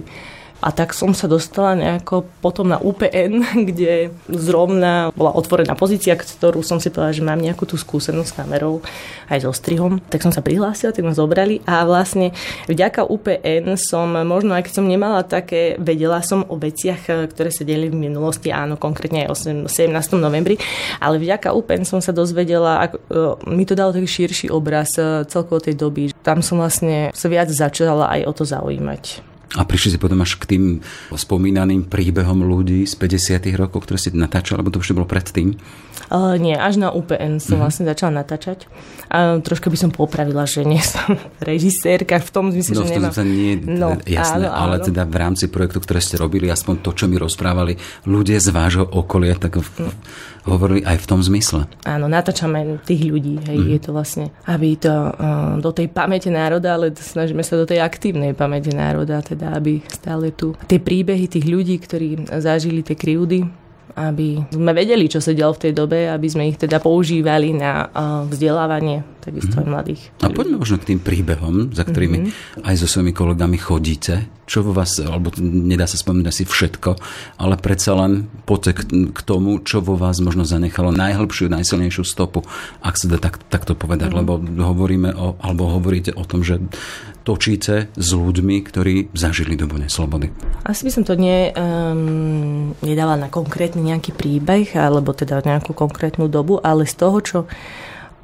a 0.58 0.75
tak 0.75 0.90
som 0.90 1.14
sa 1.14 1.31
dostala 1.31 1.78
nejako 1.78 2.26
potom 2.43 2.66
na 2.66 2.82
UPN, 2.82 3.46
kde 3.70 4.10
zrovna 4.26 5.14
bola 5.14 5.31
otvorená 5.34 5.78
pozícia, 5.78 6.19
ktorú 6.19 6.66
som 6.66 6.82
si 6.82 6.90
povedala, 6.90 7.14
že 7.14 7.22
mám 7.22 7.38
nejakú 7.38 7.62
tú 7.62 7.78
skúsenosť 7.78 8.28
s 8.28 8.37
kamerou 8.37 8.82
aj 9.31 9.46
so 9.46 9.52
strihom. 9.55 10.02
Tak 10.10 10.25
som 10.26 10.34
sa 10.34 10.43
prihlásila, 10.43 10.90
tak 10.90 11.06
ma 11.06 11.14
zobrali 11.14 11.62
a 11.62 11.87
vlastne 11.87 12.34
vďaka 12.66 13.06
UPN 13.06 13.78
som, 13.78 14.10
možno 14.26 14.58
aj 14.58 14.66
keď 14.66 14.72
som 14.75 14.87
nemala 14.90 15.23
také, 15.23 15.78
vedela 15.78 16.18
som 16.26 16.42
o 16.50 16.59
veciach, 16.59 17.30
ktoré 17.30 17.54
sa 17.54 17.62
deli 17.62 17.87
v 17.87 17.97
minulosti, 17.97 18.50
áno, 18.50 18.75
konkrétne 18.75 19.28
aj 19.28 19.30
o 19.30 19.37
17. 19.71 19.94
novembri, 20.18 20.59
ale 20.99 21.23
vďaka 21.23 21.54
UPN 21.54 21.87
som 21.87 22.02
sa 22.02 22.11
dozvedela, 22.11 22.90
ako, 22.90 22.97
mi 23.47 23.62
to 23.62 23.78
dalo 23.78 23.94
taký 23.94 24.09
širší 24.09 24.47
obraz 24.50 24.99
e, 24.99 25.23
celkovo 25.30 25.62
tej 25.62 25.78
doby. 25.78 26.11
Tam 26.25 26.42
som 26.42 26.59
vlastne 26.59 27.14
sa 27.14 27.30
viac 27.30 27.47
začala 27.52 28.11
aj 28.11 28.21
o 28.26 28.33
to 28.35 28.44
zaujímať. 28.49 29.38
A 29.57 29.64
prišli 29.64 29.97
si 29.97 29.99
potom 29.99 30.21
až 30.21 30.37
k 30.37 30.45
tým 30.45 30.64
spomínaným 31.09 31.88
príbehom 31.88 32.45
ľudí 32.45 32.85
z 32.85 32.95
50. 33.00 33.49
rokov, 33.57 33.88
ktoré 33.88 33.97
si 33.97 34.12
natáčal, 34.12 34.61
alebo 34.61 34.69
to 34.69 34.85
už 34.85 34.93
bolo 34.93 35.09
predtým? 35.09 35.57
Uh, 36.09 36.40
nie, 36.40 36.57
až 36.57 36.81
na 36.81 36.88
UPN 36.88 37.37
som 37.37 37.57
mm-hmm. 37.57 37.61
vlastne 37.61 37.85
začala 37.88 38.25
natáčať. 38.25 38.69
A 39.09 39.40
troška 39.40 39.73
by 39.73 39.76
som 39.76 39.90
popravila, 39.93 40.45
že 40.45 40.64
nie 40.69 40.81
som 40.81 41.17
režisérka 41.40 42.21
v 42.21 42.31
tom 42.33 42.52
zmysle, 42.52 42.76
no, 42.76 42.85
že 42.85 42.93
nemám... 42.97 43.12
Nie, 43.25 43.52
no, 43.61 43.88
jasné, 44.05 44.49
áno, 44.49 44.52
áno. 44.52 44.61
ale 44.73 44.76
teda 44.85 45.09
v 45.09 45.17
rámci 45.17 45.49
projektu, 45.49 45.81
ktoré 45.81 46.00
ste 46.00 46.21
robili, 46.21 46.49
aspoň 46.49 46.85
to, 46.85 46.93
čo 46.93 47.05
mi 47.09 47.17
rozprávali 47.17 47.76
ľudia 48.05 48.40
z 48.40 48.49
vášho 48.52 48.85
okolia, 48.85 49.37
tak 49.37 49.61
v, 49.61 49.69
mm 49.88 50.37
hovorili 50.49 50.83
aj 50.85 51.05
v 51.05 51.07
tom 51.07 51.21
zmysle. 51.21 51.69
Áno, 51.85 52.09
natáčame 52.09 52.81
tých 52.83 53.05
ľudí. 53.07 53.38
Hej, 53.45 53.59
mm. 53.61 53.69
Je 53.76 53.81
to 53.81 53.90
vlastne, 53.93 54.26
aby 54.49 54.75
to 54.81 54.90
uh, 54.90 55.61
do 55.61 55.71
tej 55.71 55.93
pamäte 55.93 56.33
národa, 56.33 56.75
ale 56.75 56.93
snažíme 56.97 57.45
sa 57.45 57.61
do 57.61 57.69
tej 57.69 57.85
aktívnej 57.85 58.33
pamäte 58.33 58.73
národa, 58.73 59.21
teda 59.21 59.55
aby 59.55 59.85
stále 59.93 60.33
tu 60.33 60.57
tie 60.67 60.81
príbehy 60.81 61.28
tých 61.28 61.47
ľudí, 61.47 61.76
ktorí 61.78 62.33
zažili 62.40 62.81
tie 62.81 62.97
krivdy, 62.97 63.45
aby 63.99 64.47
sme 64.55 64.73
vedeli, 64.73 65.11
čo 65.11 65.19
sa 65.19 65.35
dialo 65.35 65.59
v 65.59 65.62
tej 65.69 65.73
dobe, 65.75 66.07
aby 66.07 66.28
sme 66.31 66.47
ich 66.47 66.59
teda 66.61 66.78
používali 66.78 67.50
na 67.50 67.90
uh, 67.90 68.23
vzdelávanie 68.31 69.02
takisto 69.19 69.59
mm-hmm. 69.59 69.67
aj 69.67 69.73
mladých. 69.75 70.02
A 70.23 70.31
poďme 70.31 70.57
možno 70.62 70.78
k 70.78 70.95
tým 70.95 71.00
príbehom, 71.02 71.75
za 71.75 71.83
ktorými 71.83 72.19
mm-hmm. 72.31 72.64
aj 72.64 72.75
so 72.78 72.87
svojimi 72.87 73.12
kolegami 73.12 73.59
chodíte. 73.59 74.38
Čo 74.49 74.64
vo 74.64 74.73
vás, 74.73 74.97
alebo 74.97 75.28
nedá 75.38 75.85
sa 75.85 76.00
spomenúť 76.00 76.26
asi 76.33 76.45
všetko, 76.49 76.97
ale 77.37 77.61
predsa 77.61 77.93
len 77.93 78.33
poďte 78.49 78.88
k, 79.12 79.21
tomu, 79.21 79.61
čo 79.61 79.85
vo 79.85 80.00
vás 80.00 80.25
možno 80.25 80.49
zanechalo 80.49 80.88
najhlbšiu, 80.88 81.52
najsilnejšiu 81.52 82.00
stopu, 82.00 82.49
ak 82.81 82.97
sa 82.97 83.12
dá 83.12 83.21
tak, 83.21 83.37
takto 83.52 83.76
povedať, 83.76 84.09
mm-hmm. 84.09 84.25
lebo 84.25 84.40
hovoríme 84.40 85.12
o, 85.12 85.37
alebo 85.37 85.69
hovoríte 85.69 86.17
o 86.17 86.25
tom, 86.25 86.40
že 86.40 86.64
točíte 87.28 87.93
s 87.93 88.09
ľuďmi, 88.17 88.64
ktorí 88.64 89.12
zažili 89.12 89.52
dobu 89.52 89.76
neslobody. 89.76 90.33
Asi 90.64 90.88
by 90.88 90.90
som 90.97 91.05
to 91.05 91.12
ne, 91.21 91.52
um, 91.52 92.73
nedala 92.81 93.21
na 93.21 93.28
konkrétny 93.28 93.85
nejaký 93.85 94.17
príbeh, 94.17 94.73
alebo 94.81 95.12
teda 95.12 95.45
nejakú 95.45 95.76
konkrétnu 95.76 96.33
dobu, 96.33 96.57
ale 96.57 96.88
z 96.88 96.95
toho, 96.97 97.19
čo 97.21 97.38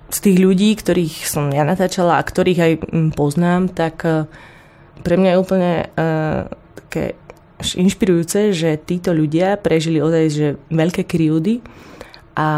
z 0.09 0.19
tých 0.25 0.39
ľudí, 0.41 0.73
ktorých 0.73 1.29
som 1.29 1.53
ja 1.53 1.69
natáčala 1.69 2.17
a 2.17 2.25
ktorých 2.25 2.61
aj 2.65 2.73
mm, 2.81 3.11
poznám, 3.13 3.69
tak 3.69 4.01
uh, 4.09 4.25
pre 5.03 5.19
mňa 5.19 5.31
je 5.35 5.43
úplne 5.43 5.73
uh, 5.97 6.47
také 6.87 7.19
inšpirujúce, 7.59 8.53
že 8.53 8.77
títo 8.77 9.17
ľudia 9.17 9.57
prežili 9.57 9.99
ozaj 9.99 10.25
že 10.31 10.47
veľké 10.69 11.09
kryúdy 11.09 11.65
a 12.37 12.49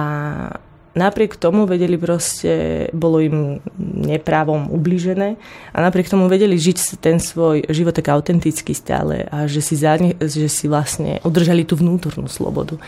napriek 0.97 1.37
tomu 1.37 1.69
vedeli 1.69 2.01
proste, 2.01 2.89
bolo 2.97 3.21
im 3.21 3.61
neprávom 3.79 4.73
ubližené 4.73 5.37
a 5.71 5.79
napriek 5.85 6.09
tomu 6.09 6.27
vedeli 6.27 6.57
žiť 6.57 6.99
ten 6.99 7.21
svoj 7.21 7.69
život 7.69 7.93
tak 7.93 8.09
autenticky 8.09 8.73
stále 8.73 9.29
a 9.29 9.45
že 9.45 9.61
si, 9.61 9.77
za, 9.77 10.01
že 10.19 10.49
si 10.49 10.67
vlastne 10.67 11.21
udržali 11.23 11.69
tú 11.69 11.77
vnútornú 11.77 12.27
slobodu 12.27 12.81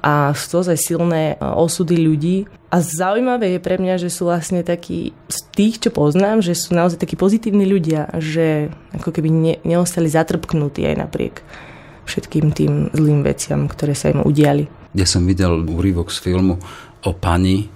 a 0.00 0.32
sú 0.32 0.64
to 0.64 0.72
aj 0.72 0.80
silné 0.80 1.36
osudy 1.40 1.96
ľudí. 2.00 2.36
A 2.70 2.80
zaujímavé 2.80 3.58
je 3.58 3.60
pre 3.60 3.76
mňa, 3.76 4.00
že 4.00 4.08
sú 4.08 4.30
vlastne 4.30 4.64
takí, 4.64 5.12
z 5.28 5.38
tých, 5.52 5.82
čo 5.82 5.90
poznám, 5.90 6.40
že 6.40 6.54
sú 6.56 6.72
naozaj 6.72 7.02
takí 7.02 7.18
pozitívni 7.18 7.66
ľudia, 7.66 8.08
že 8.16 8.70
ako 8.94 9.10
keby 9.10 9.28
ne, 9.28 9.54
neostali 9.66 10.06
zatrpknutí 10.06 10.86
aj 10.86 10.96
napriek 10.96 11.34
všetkým 12.08 12.50
tým 12.50 12.72
zlým 12.90 13.22
veciam, 13.22 13.70
ktoré 13.70 13.94
sa 13.94 14.10
im 14.10 14.26
udiali. 14.26 14.66
Ja 14.94 15.06
som 15.06 15.22
videl 15.22 15.62
úryvok 15.62 16.10
z 16.10 16.18
filmu 16.18 16.58
o 17.06 17.10
pani 17.14 17.62
e, 17.62 17.66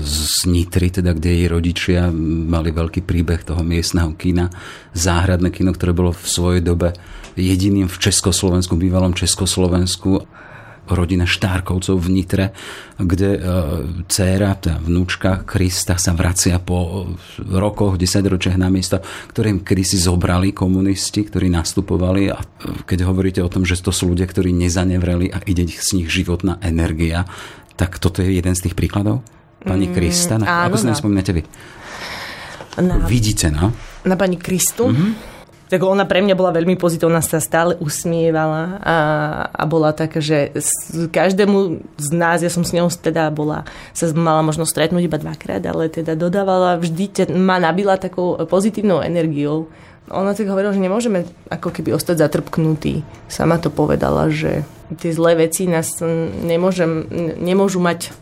z 0.00 0.48
Nitry, 0.48 0.88
teda 0.88 1.12
kde 1.12 1.30
jej 1.36 1.48
rodičia 1.52 2.08
mali 2.48 2.72
veľký 2.72 3.04
príbeh 3.04 3.44
toho 3.44 3.60
miestneho 3.60 4.16
kina, 4.16 4.48
záhradné 4.96 5.52
kino, 5.52 5.76
ktoré 5.76 5.92
bolo 5.92 6.16
v 6.16 6.24
svojej 6.24 6.62
dobe 6.64 6.96
jediným 7.36 7.88
v 7.92 7.96
Československu, 8.00 8.80
bývalom 8.80 9.12
Československu 9.12 10.24
rodina 10.90 11.26
Štárkovcov 11.26 11.96
v 11.98 12.08
Nitre, 12.10 12.46
kde 12.96 13.30
e, 13.36 13.40
dcéra, 14.06 14.54
tá 14.56 14.78
vnúčka 14.78 15.42
Krista 15.42 15.98
sa 15.98 16.14
vracia 16.14 16.62
po 16.62 17.10
rokoch, 17.38 17.98
desaťročiach 17.98 18.56
na 18.56 18.70
miesto, 18.70 19.02
ktoré 19.30 19.52
im 19.52 19.60
kedysi 19.62 19.98
zobrali 19.98 20.54
komunisti, 20.54 21.26
ktorí 21.26 21.50
nastupovali 21.50 22.30
a 22.30 22.38
keď 22.86 23.06
hovoríte 23.06 23.40
o 23.42 23.52
tom, 23.52 23.66
že 23.66 23.78
to 23.82 23.90
sú 23.90 24.14
ľudia, 24.14 24.26
ktorí 24.26 24.54
nezanevreli 24.54 25.30
a 25.34 25.42
ide 25.44 25.66
z 25.68 26.02
nich 26.02 26.08
životná 26.08 26.58
energia, 26.62 27.26
tak 27.76 28.00
toto 28.00 28.24
je 28.24 28.32
jeden 28.32 28.54
z 28.56 28.70
tých 28.70 28.74
príkladov? 28.74 29.20
Pani 29.60 29.90
mm, 29.90 29.94
Krista? 29.94 30.38
Na, 30.38 30.64
áno, 30.64 30.72
ako 30.72 30.76
si 30.80 30.86
no. 30.86 30.94
vy? 31.34 31.42
Na, 32.76 32.94
Vidíte, 33.08 33.48
no? 33.48 33.72
Na 34.04 34.16
pani 34.16 34.36
Kristu? 34.36 34.92
Mm-hmm. 34.92 35.35
Tak 35.66 35.82
ona 35.82 36.06
pre 36.06 36.22
mňa 36.22 36.38
bola 36.38 36.54
veľmi 36.54 36.78
pozitívna, 36.78 37.18
sa 37.18 37.42
stále 37.42 37.74
usmievala 37.82 38.78
a, 38.78 38.96
a 39.50 39.62
bola 39.66 39.90
taká, 39.90 40.22
že 40.22 40.54
každému 41.10 41.82
z 41.98 42.08
nás, 42.14 42.38
ja 42.38 42.50
som 42.50 42.62
s 42.62 42.70
ňou 42.70 42.86
teda 42.86 43.34
bola, 43.34 43.66
sa 43.90 44.06
mala 44.14 44.46
možno 44.46 44.62
stretnúť 44.62 45.10
iba 45.10 45.18
dvakrát, 45.18 45.66
ale 45.66 45.90
teda 45.90 46.14
dodávala 46.14 46.78
vždy, 46.78 47.04
te, 47.10 47.22
ma 47.34 47.58
nabila 47.58 47.98
takou 47.98 48.38
pozitívnou 48.46 49.02
energiou. 49.02 49.66
Ona 50.06 50.38
tak 50.38 50.46
hovorila, 50.46 50.70
že 50.70 50.86
nemôžeme 50.86 51.26
ako 51.50 51.74
keby 51.74 51.90
ostať 51.98 52.22
zatrpknutí. 52.22 53.02
Sama 53.26 53.58
to 53.58 53.74
povedala, 53.74 54.30
že 54.30 54.62
tie 55.02 55.10
zlé 55.10 55.34
veci 55.34 55.66
nás 55.66 55.98
nemôžem, 56.46 57.10
nemôžu 57.42 57.82
mať 57.82 58.14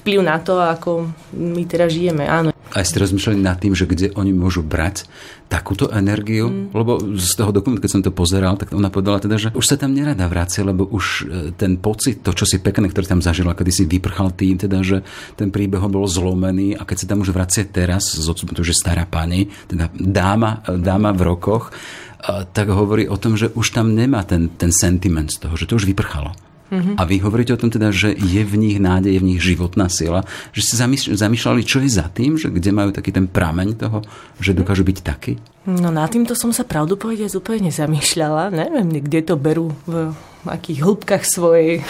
vplyv 0.00 0.20
na 0.22 0.38
to, 0.38 0.58
ako 0.62 1.10
my 1.34 1.62
teraz 1.66 1.92
žijeme. 1.92 2.24
Áno. 2.24 2.54
Aj 2.68 2.84
ste 2.84 3.00
rozmýšľali 3.00 3.40
nad 3.40 3.56
tým, 3.56 3.72
že 3.72 3.88
kde 3.88 4.12
oni 4.12 4.36
môžu 4.36 4.60
brať 4.60 5.08
takúto 5.48 5.88
energiu? 5.88 6.52
Mm. 6.52 6.76
Lebo 6.76 7.00
z 7.16 7.32
toho 7.32 7.48
dokumentu, 7.48 7.80
keď 7.80 7.92
som 7.92 8.04
to 8.04 8.12
pozeral, 8.12 8.60
tak 8.60 8.76
ona 8.76 8.92
povedala 8.92 9.24
teda, 9.24 9.40
že 9.40 9.48
už 9.56 9.64
sa 9.64 9.80
tam 9.80 9.96
nerada 9.96 10.28
vracia, 10.28 10.60
lebo 10.60 10.84
už 10.84 11.04
e, 11.06 11.22
ten 11.56 11.80
pocit, 11.80 12.20
to, 12.20 12.36
čo 12.36 12.44
si 12.44 12.60
pekné, 12.60 12.92
ktoré 12.92 13.08
tam 13.08 13.24
zažila, 13.24 13.56
kedy 13.56 13.72
si 13.72 13.82
vyprchal 13.88 14.36
tým, 14.36 14.60
teda, 14.60 14.84
že 14.84 15.00
ten 15.34 15.48
príbeh 15.48 15.80
bol 15.88 16.04
zlomený 16.04 16.76
a 16.76 16.84
keď 16.84 16.96
sa 17.00 17.06
tam 17.08 17.24
už 17.24 17.32
vracia 17.32 17.64
teraz, 17.64 18.12
z 18.12 18.28
to, 18.28 18.60
že 18.60 18.76
stará 18.76 19.08
pani, 19.08 19.48
teda 19.64 19.88
dáma, 19.96 20.60
e, 20.68 20.76
dáma 20.76 21.16
v 21.16 21.24
rokoch, 21.24 21.72
e, 21.72 22.44
tak 22.52 22.68
hovorí 22.68 23.08
o 23.08 23.16
tom, 23.16 23.40
že 23.40 23.48
už 23.48 23.72
tam 23.72 23.96
nemá 23.96 24.28
ten, 24.28 24.52
ten 24.60 24.68
sentiment 24.68 25.32
z 25.32 25.48
toho, 25.48 25.56
že 25.56 25.64
to 25.64 25.80
už 25.80 25.88
vyprchalo. 25.88 26.47
Mm-hmm. 26.68 26.94
A 27.00 27.02
vy 27.08 27.16
hovoríte 27.24 27.56
o 27.56 27.60
tom 27.60 27.72
teda, 27.72 27.88
že 27.88 28.12
je 28.12 28.42
v 28.44 28.54
nich 28.60 28.76
nádej, 28.76 29.16
je 29.16 29.22
v 29.24 29.28
nich 29.34 29.40
životná 29.40 29.88
sila, 29.88 30.28
že 30.52 30.60
ste 30.60 30.76
zamýšľali, 31.16 31.64
čo 31.64 31.80
je 31.80 31.88
za 31.88 32.12
tým, 32.12 32.36
že 32.36 32.52
kde 32.52 32.76
majú 32.76 32.92
taký 32.92 33.08
ten 33.08 33.24
prameň 33.24 33.80
toho, 33.80 34.04
že 34.36 34.52
dokážu 34.52 34.84
byť 34.84 34.98
taký? 35.00 35.40
No 35.64 35.88
na 35.88 36.04
týmto 36.08 36.36
som 36.36 36.52
sa 36.52 36.68
pravdu 36.68 37.00
povedať 37.00 37.32
úplne 37.40 37.72
nezamýšľala. 37.72 38.52
Neviem, 38.52 39.00
kde 39.00 39.20
to 39.24 39.34
berú, 39.40 39.72
v 39.88 40.12
akých 40.48 40.84
hĺbkach 40.84 41.24
svojej 41.24 41.84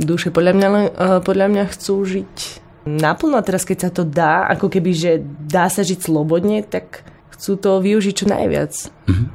duše. 0.00 0.30
Podľa 0.30 0.52
mňa, 0.54 0.68
e, 0.70 0.88
podľa 1.24 1.46
mňa 1.50 1.64
chcú 1.74 2.04
žiť 2.04 2.34
naplno. 2.88 3.36
A 3.36 3.44
teraz, 3.44 3.66
keď 3.68 3.78
sa 3.88 3.90
to 3.92 4.06
dá, 4.06 4.48
ako 4.48 4.72
keby, 4.72 4.90
že 4.94 5.12
dá 5.44 5.68
sa 5.68 5.84
žiť 5.84 6.08
slobodne, 6.08 6.64
tak 6.64 7.04
chcú 7.36 7.58
to 7.60 7.70
využiť 7.84 8.14
čo 8.14 8.26
najviac. 8.30 8.72
Mm-hmm. 9.10 9.28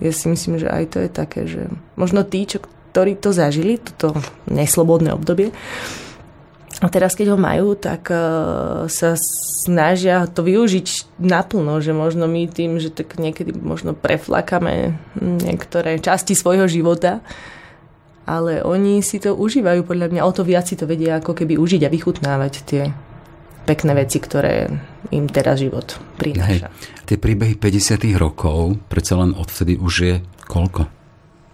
Ja 0.00 0.12
si 0.16 0.26
myslím, 0.32 0.56
že 0.56 0.68
aj 0.72 0.84
to 0.96 0.98
je 1.04 1.10
také, 1.12 1.40
že 1.44 1.68
možno 1.94 2.24
tí, 2.24 2.48
čo 2.48 2.64
ktorí 2.90 3.14
to 3.22 3.30
zažili, 3.30 3.78
toto 3.78 4.18
neslobodné 4.50 5.14
obdobie. 5.14 5.54
A 6.80 6.88
teraz, 6.88 7.12
keď 7.12 7.36
ho 7.36 7.38
majú, 7.38 7.76
tak 7.76 8.08
uh, 8.08 8.88
sa 8.88 9.12
snažia 9.68 10.24
to 10.24 10.40
využiť 10.40 11.20
naplno, 11.20 11.76
že 11.84 11.92
možno 11.92 12.24
my 12.24 12.48
tým, 12.48 12.80
že 12.80 12.88
tak 12.88 13.20
niekedy 13.20 13.52
možno 13.52 13.92
preflakame 13.92 14.96
niektoré 15.20 16.00
časti 16.00 16.32
svojho 16.32 16.64
života, 16.66 17.20
ale 18.24 18.64
oni 18.64 19.04
si 19.04 19.20
to 19.20 19.36
užívajú 19.36 19.84
podľa 19.84 20.08
mňa, 20.08 20.22
o 20.24 20.32
to 20.32 20.40
viac 20.40 20.72
si 20.72 20.78
to 20.78 20.88
vedia 20.88 21.20
ako 21.20 21.36
keby 21.36 21.60
užiť 21.60 21.84
a 21.84 21.92
vychutnávať 21.92 22.54
tie 22.64 22.82
pekné 23.68 23.92
veci, 23.92 24.16
ktoré 24.16 24.72
im 25.12 25.28
teraz 25.28 25.60
život 25.60 26.00
prináša. 26.16 26.72
Hej, 26.72 27.04
tie 27.04 27.16
príbehy 27.20 27.60
50 27.60 28.08
rokov, 28.16 28.80
predsa 28.88 29.20
len 29.20 29.36
odvtedy 29.36 29.76
už 29.76 29.94
je 30.00 30.14
koľko? 30.48 30.99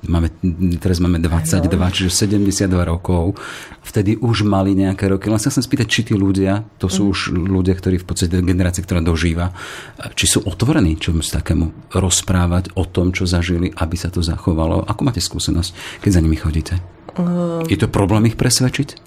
Máme, 0.05 0.29
teraz 0.77 1.01
máme 1.01 1.17
22, 1.17 1.73
no. 1.73 1.89
čiže 1.89 2.11
72 2.13 2.69
rokov. 2.85 3.41
Vtedy 3.81 4.21
už 4.21 4.45
mali 4.45 4.77
nejaké 4.77 5.09
roky. 5.09 5.33
Len 5.33 5.41
sa 5.41 5.49
chcem 5.49 5.65
spýtať, 5.65 5.87
či 5.89 6.01
tí 6.05 6.15
ľudia, 6.15 6.69
to 6.77 6.93
sú 6.93 7.09
mm. 7.09 7.11
už 7.11 7.19
ľudia, 7.33 7.75
ktorí 7.75 7.97
v 8.05 8.07
podstate 8.07 8.45
generácia, 8.45 8.85
ktorá 8.85 9.01
dožíva, 9.01 9.57
či 10.13 10.29
sú 10.29 10.45
otvorení 10.45 11.01
čomu 11.01 11.25
takému 11.25 11.97
rozprávať 11.97 12.77
o 12.77 12.85
tom, 12.85 13.17
čo 13.17 13.25
zažili, 13.25 13.73
aby 13.73 13.97
sa 13.97 14.13
to 14.13 14.21
zachovalo. 14.21 14.85
Ako 14.85 15.01
máte 15.01 15.25
skúsenosť, 15.25 16.05
keď 16.05 16.11
za 16.13 16.21
nimi 16.21 16.37
chodíte? 16.37 16.77
Uh... 17.17 17.65
Je 17.67 17.81
to 17.81 17.89
problém 17.89 18.29
ich 18.29 18.37
presvedčiť? 18.37 19.06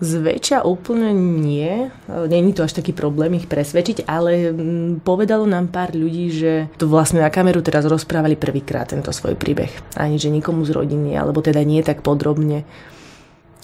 Zväčša 0.00 0.64
úplne 0.64 1.12
nie. 1.12 1.92
Není 2.08 2.56
to 2.56 2.64
až 2.64 2.72
taký 2.80 2.96
problém 2.96 3.36
ich 3.36 3.44
presvedčiť, 3.44 4.08
ale 4.08 4.48
mm, 4.48 5.04
povedalo 5.04 5.44
nám 5.44 5.68
pár 5.68 5.92
ľudí, 5.92 6.32
že 6.32 6.52
to 6.80 6.88
vlastne 6.88 7.20
na 7.20 7.28
kameru 7.28 7.60
teraz 7.60 7.84
rozprávali 7.84 8.32
prvýkrát 8.32 8.88
tento 8.88 9.12
svoj 9.12 9.36
príbeh. 9.36 9.68
Ani 10.00 10.16
že 10.16 10.32
nikomu 10.32 10.64
z 10.64 10.72
rodiny, 10.72 11.20
alebo 11.20 11.44
teda 11.44 11.60
nie 11.68 11.84
tak 11.84 12.00
podrobne. 12.00 12.64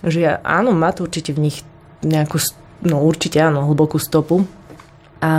Že 0.05 0.45
áno, 0.45 0.77
má 0.77 0.93
to 0.93 1.09
určite 1.09 1.33
v 1.33 1.49
nich 1.49 1.65
nejakú, 2.05 2.37
no 2.85 3.01
určite 3.01 3.41
áno, 3.41 3.65
hlbokú 3.65 3.97
stopu. 3.97 4.45
A 5.25 5.33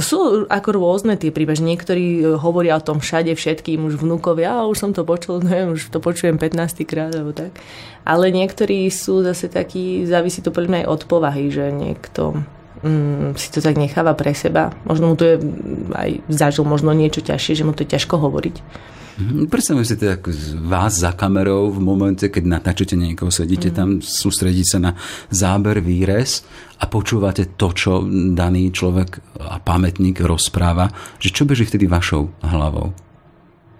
sú 0.00 0.48
ako 0.50 0.68
rôzne 0.74 1.14
tie 1.14 1.30
príbehy. 1.30 1.60
Niektorí 1.60 2.06
e, 2.18 2.22
hovoria 2.38 2.78
o 2.78 2.84
tom 2.84 2.98
všade 2.98 3.34
všetkým, 3.34 3.86
už 3.86 4.02
vnúkovia, 4.02 4.64
a 4.64 4.66
už 4.66 4.76
som 4.78 4.90
to 4.90 5.06
počul, 5.06 5.38
neviem, 5.46 5.76
už 5.76 5.90
to 5.90 5.98
počujem 6.02 6.38
15 6.40 6.82
krát, 6.88 7.12
alebo 7.14 7.34
tak. 7.34 7.54
Ale 8.02 8.34
niektorí 8.34 8.90
sú 8.90 9.22
zase 9.22 9.46
takí, 9.46 10.04
závisí 10.08 10.42
to 10.42 10.50
podľa 10.50 10.70
mňa 10.70 10.80
aj 10.84 10.90
od 10.90 11.02
povahy, 11.06 11.46
že 11.48 11.70
niekto 11.70 12.42
mm, 12.84 13.38
si 13.38 13.48
to 13.54 13.62
tak 13.62 13.78
necháva 13.78 14.12
pre 14.18 14.34
seba. 14.34 14.74
Možno 14.84 15.12
mu 15.12 15.14
to 15.16 15.24
je 15.24 15.36
aj 15.94 16.10
zažil 16.28 16.64
možno 16.66 16.92
niečo 16.92 17.24
ťažšie, 17.24 17.62
že 17.62 17.66
mu 17.66 17.72
to 17.72 17.86
je 17.86 17.94
ťažko 17.96 18.18
hovoriť. 18.18 18.56
Mhm. 19.14 19.46
Predstavujem 19.46 19.86
si 19.86 19.94
teda 19.94 20.18
vás 20.66 20.98
za 20.98 21.14
kamerou 21.14 21.70
v 21.70 21.78
momente, 21.78 22.26
keď 22.26 22.44
natáčate 22.50 22.98
niekoho, 22.98 23.30
sedíte 23.30 23.70
mm. 23.70 23.74
tam, 23.74 23.88
sústredíte 24.02 24.74
sa 24.74 24.78
na 24.82 24.92
záber, 25.30 25.78
výrez 25.78 26.42
a 26.74 26.84
počúvate 26.90 27.54
to, 27.54 27.70
čo 27.70 28.02
daný 28.34 28.74
človek 28.74 29.38
a 29.38 29.62
pamätník 29.62 30.18
rozpráva, 30.26 30.90
že 31.22 31.30
čo 31.30 31.46
beží 31.46 31.62
vtedy 31.66 31.86
vašou 31.86 32.34
hlavou? 32.42 32.90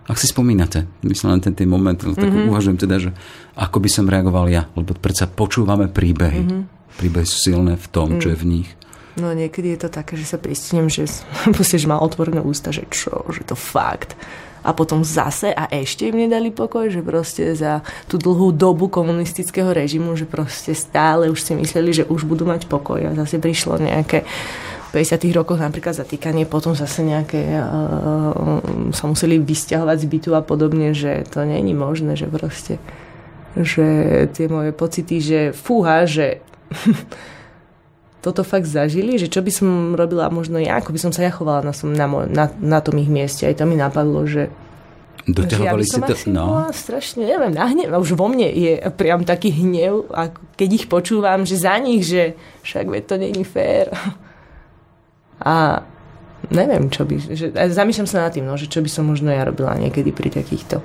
Ak 0.05 0.21
si 0.21 0.29
spomínate, 0.29 0.85
myslím 1.01 1.37
len 1.37 1.41
ten, 1.41 1.57
ten 1.57 1.65
moment, 1.65 1.97
tak 1.97 2.21
mm-hmm. 2.21 2.53
uvažujem 2.53 2.77
teda, 2.77 2.97
že 3.01 3.11
ako 3.57 3.81
by 3.81 3.89
som 3.89 4.05
reagoval 4.05 4.47
ja, 4.53 4.69
lebo 4.77 4.93
predsa 4.93 5.25
počúvame 5.25 5.89
príbehy. 5.89 6.43
Mm-hmm. 6.45 6.63
Príbehy 7.01 7.27
sú 7.27 7.39
silné 7.41 7.81
v 7.81 7.87
tom, 7.89 8.09
mm. 8.15 8.21
čo 8.21 8.29
je 8.31 8.39
v 8.39 8.47
nich. 8.47 8.69
No 9.17 9.33
niekedy 9.33 9.75
je 9.75 9.87
to 9.87 9.91
také, 9.91 10.19
že 10.21 10.29
sa 10.29 10.39
pristihnem, 10.39 10.93
že, 10.93 11.09
že 11.51 11.89
má 11.89 11.99
otvorené 11.99 12.45
ústa, 12.45 12.69
že 12.69 12.85
čo, 12.93 13.25
že 13.33 13.43
to 13.49 13.57
fakt 13.57 14.15
a 14.65 14.73
potom 14.73 15.05
zase 15.05 15.53
a 15.53 15.69
ešte 15.69 16.09
im 16.09 16.17
nedali 16.25 16.49
pokoj, 16.49 16.89
že 16.89 17.05
proste 17.05 17.53
za 17.53 17.85
tú 18.09 18.17
dlhú 18.17 18.57
dobu 18.57 18.89
komunistického 18.89 19.71
režimu, 19.71 20.17
že 20.17 20.25
proste 20.25 20.73
stále 20.73 21.29
už 21.29 21.45
si 21.45 21.53
mysleli, 21.53 21.93
že 21.93 22.09
už 22.09 22.25
budú 22.25 22.49
mať 22.49 22.65
pokoj 22.65 23.05
a 23.05 23.13
zase 23.13 23.37
prišlo 23.37 23.77
nejaké 23.77 24.25
50. 24.95 25.21
rokoch 25.35 25.59
napríklad 25.59 25.93
zatýkanie, 25.99 26.47
potom 26.47 26.73
zase 26.73 27.03
nejaké 27.03 27.59
uh, 27.59 28.63
sa 28.95 29.05
museli 29.11 29.43
vysťahovať 29.43 29.97
z 30.01 30.07
bytu 30.07 30.31
a 30.39 30.41
podobne, 30.41 30.95
že 30.95 31.27
to 31.29 31.43
není 31.43 31.75
možné, 31.75 32.15
že 32.15 32.31
proste 32.31 32.79
že 33.55 33.87
tie 34.35 34.51
moje 34.51 34.75
pocity, 34.75 35.23
že 35.23 35.41
fúha, 35.55 36.07
že 36.11 36.43
toto 38.25 38.41
fakt 38.41 38.65
zažili, 38.65 39.21
že 39.21 39.29
čo 39.29 39.45
by 39.45 39.53
som 39.53 39.69
robila 39.93 40.33
možno 40.33 40.57
ja, 40.57 40.81
ako 40.81 40.97
by 40.97 41.01
som 41.05 41.13
sa 41.13 41.29
ja 41.29 41.33
chovala 41.33 41.69
na, 41.69 41.73
na, 41.93 42.07
na, 42.25 42.45
na 42.57 42.79
tom 42.81 42.97
ich 42.97 43.13
mieste. 43.13 43.45
Aj 43.45 43.53
to 43.53 43.69
mi 43.69 43.77
napadlo, 43.77 44.25
že 44.25 44.49
Doťahovali 45.25 45.85
si 45.89 46.01
to? 46.05 46.13
No. 46.29 46.69
strašne, 46.69 47.25
neviem, 47.25 47.57
nahnev, 47.57 47.97
už 47.97 48.13
vo 48.13 48.29
mne 48.29 48.45
je 48.45 48.77
priam 48.93 49.25
taký 49.25 49.57
hnev, 49.57 50.05
ako 50.13 50.37
keď 50.53 50.69
ich 50.69 50.85
počúvam, 50.85 51.49
že 51.49 51.65
za 51.65 51.81
nich, 51.81 52.05
že 52.05 52.37
však 52.61 52.93
veď 52.93 53.03
to 53.09 53.15
není 53.17 53.41
fér. 53.41 53.89
A 55.41 55.81
neviem, 56.53 56.93
čo 56.93 57.09
by, 57.09 57.17
že, 57.33 57.57
zamýšľam 57.57 58.09
sa 58.09 58.29
nad 58.29 58.37
tým, 58.37 58.45
no, 58.45 58.61
že 58.61 58.69
čo 58.69 58.85
by 58.85 58.91
som 58.93 59.09
možno 59.09 59.33
ja 59.33 59.49
robila 59.49 59.73
niekedy 59.81 60.13
pri 60.13 60.29
takýchto 60.29 60.85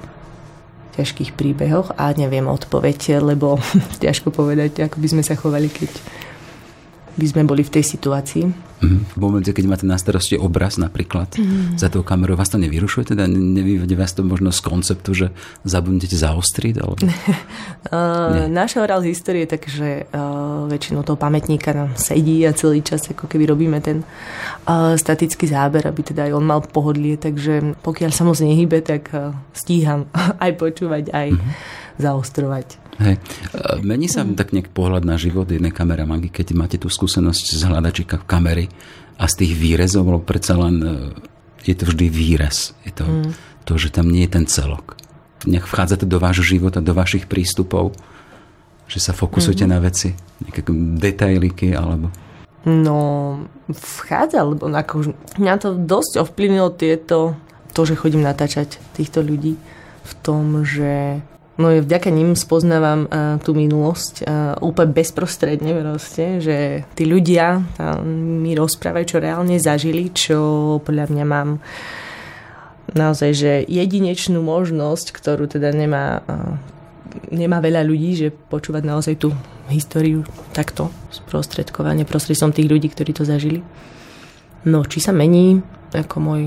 ťažkých 0.96 1.36
príbehoch 1.36 2.00
a 2.00 2.15
neviem 2.15 2.48
odpoveď, 2.48 3.19
lebo 3.19 3.60
ťažko 4.03 4.31
povedať, 4.31 4.88
ako 4.88 5.03
by 5.03 5.08
sme 5.19 5.24
sa 5.24 5.36
chovali, 5.36 5.67
keď 5.67 5.91
by 7.19 7.27
sme 7.27 7.43
boli 7.43 7.67
v 7.67 7.75
tej 7.75 7.83
situácii. 7.83 8.43
Mm. 8.79 8.99
V 9.11 9.17
momente, 9.19 9.51
keď 9.51 9.65
máte 9.67 9.83
na 9.83 9.99
starosti 9.99 10.39
obraz 10.39 10.79
napríklad 10.79 11.35
mm. 11.35 11.75
za 11.75 11.91
tou 11.91 11.99
kamerou, 11.99 12.39
vás 12.39 12.47
to 12.47 12.55
nevyrušuje? 12.55 13.11
Teda 13.11 13.27
nevyvedie 13.27 13.99
vás 13.99 14.15
to 14.15 14.23
možno 14.23 14.55
z 14.55 14.63
konceptu, 14.63 15.11
že 15.11 15.27
zabudnete 15.67 16.15
zaostriť? 16.15 16.79
Alebo... 16.79 16.95
uh, 17.03 18.47
náš 18.47 18.79
oral 18.79 19.03
histórie 19.03 19.43
je 19.43 19.51
tak, 19.51 19.67
že 19.67 20.07
uh, 20.07 20.63
väčšinou 20.71 21.03
toho 21.03 21.19
pamätníka 21.19 21.75
nám 21.75 21.99
sedí 21.99 22.47
a 22.47 22.55
celý 22.55 22.79
čas 22.79 23.03
ako 23.11 23.27
keby 23.27 23.51
robíme 23.51 23.83
ten 23.83 24.07
uh, 24.63 24.95
statický 24.95 25.43
záber, 25.51 25.83
aby 25.83 25.99
teda 25.99 26.31
aj 26.31 26.39
on 26.39 26.45
mal 26.47 26.63
pohodlie, 26.63 27.19
takže 27.19 27.75
pokiaľ 27.83 28.11
sa 28.15 28.23
moc 28.23 28.39
nehybe, 28.39 28.79
tak 28.79 29.11
uh, 29.11 29.35
stíham 29.51 30.07
aj 30.43 30.55
počúvať, 30.55 31.11
aj 31.11 31.35
mm. 31.35 31.51
zaostrovať. 31.99 32.88
Hej. 33.00 33.15
E, 33.15 33.20
mení 33.79 34.12
sa 34.12 34.27
mm. 34.27 34.36
tak 34.36 34.51
nejak 34.51 34.75
pohľad 34.75 35.08
na 35.08 35.15
život 35.15 35.48
jednej 35.48 35.72
kameramanky, 35.72 36.27
keď 36.27 36.48
máte 36.51 36.75
tú 36.75 36.91
skúsenosť 36.91 37.56
z 37.56 37.62
hľadačíka 37.63 38.20
kamery 38.27 38.68
a 39.15 39.25
z 39.25 39.44
tých 39.44 39.53
výrezov, 39.56 40.03
lebo 40.12 40.20
predsa 40.20 40.60
len 40.60 40.75
e, 40.84 40.88
je 41.63 41.75
to 41.79 41.88
vždy 41.88 42.12
výrez. 42.12 42.75
Je 42.84 42.91
to 42.91 43.08
mm. 43.08 43.32
to, 43.63 43.74
že 43.79 43.96
tam 43.96 44.12
nie 44.12 44.27
je 44.27 44.36
ten 44.36 44.46
celok. 44.46 45.00
Nech 45.48 45.63
vchádzate 45.63 46.03
do 46.03 46.20
vášho 46.20 46.44
života, 46.44 46.84
do 46.84 46.91
vašich 46.91 47.24
prístupov, 47.32 47.96
že 48.91 49.00
sa 49.00 49.15
fokusujete 49.15 49.63
mm. 49.63 49.72
na 49.72 49.79
veci, 49.79 50.12
nejaké 50.44 50.62
detailiky 51.00 51.72
alebo... 51.72 52.12
No, 52.68 53.00
vchádza, 53.72 54.44
lebo 54.44 54.68
ako, 54.68 55.15
mňa 55.39 55.53
to 55.63 55.79
dosť 55.79 56.20
ovplyvnilo 56.27 56.75
tieto, 56.75 57.39
to, 57.72 57.88
že 57.88 57.96
chodím 57.96 58.27
natáčať 58.27 58.84
týchto 59.00 59.24
ľudí 59.24 59.56
v 60.03 60.13
tom, 60.20 60.68
že 60.68 61.24
No 61.59 61.75
vďaka 61.75 62.07
ním 62.07 62.39
spoznávam 62.39 63.03
uh, 63.03 63.35
tú 63.43 63.51
minulosť 63.51 64.23
uh, 64.23 64.55
úplne 64.63 64.95
bezprostredne 64.95 65.75
proste, 65.75 66.39
že 66.39 66.87
tí 66.95 67.03
ľudia 67.03 67.59
mi 68.07 68.55
rozprávajú, 68.55 69.03
čo 69.03 69.19
reálne 69.19 69.59
zažili, 69.59 70.07
čo 70.15 70.39
podľa 70.87 71.11
mňa 71.11 71.25
mám 71.27 71.59
naozaj, 72.95 73.31
že 73.35 73.51
jedinečnú 73.67 74.39
možnosť, 74.39 75.11
ktorú 75.11 75.51
teda 75.51 75.75
nemá, 75.75 76.23
uh, 76.23 76.55
nemá 77.27 77.59
veľa 77.59 77.83
ľudí, 77.83 78.15
že 78.15 78.27
počúvať 78.31 78.83
naozaj 78.87 79.15
tú 79.19 79.35
históriu 79.67 80.23
takto 80.55 80.87
sprostredkovanie 81.11 82.07
prostredstvom 82.07 82.55
tých 82.55 82.71
ľudí, 82.71 82.87
ktorí 82.87 83.11
to 83.11 83.27
zažili. 83.27 83.59
No, 84.63 84.87
či 84.87 85.03
sa 85.03 85.11
mení 85.11 85.59
ako 85.91 86.15
môj 86.23 86.41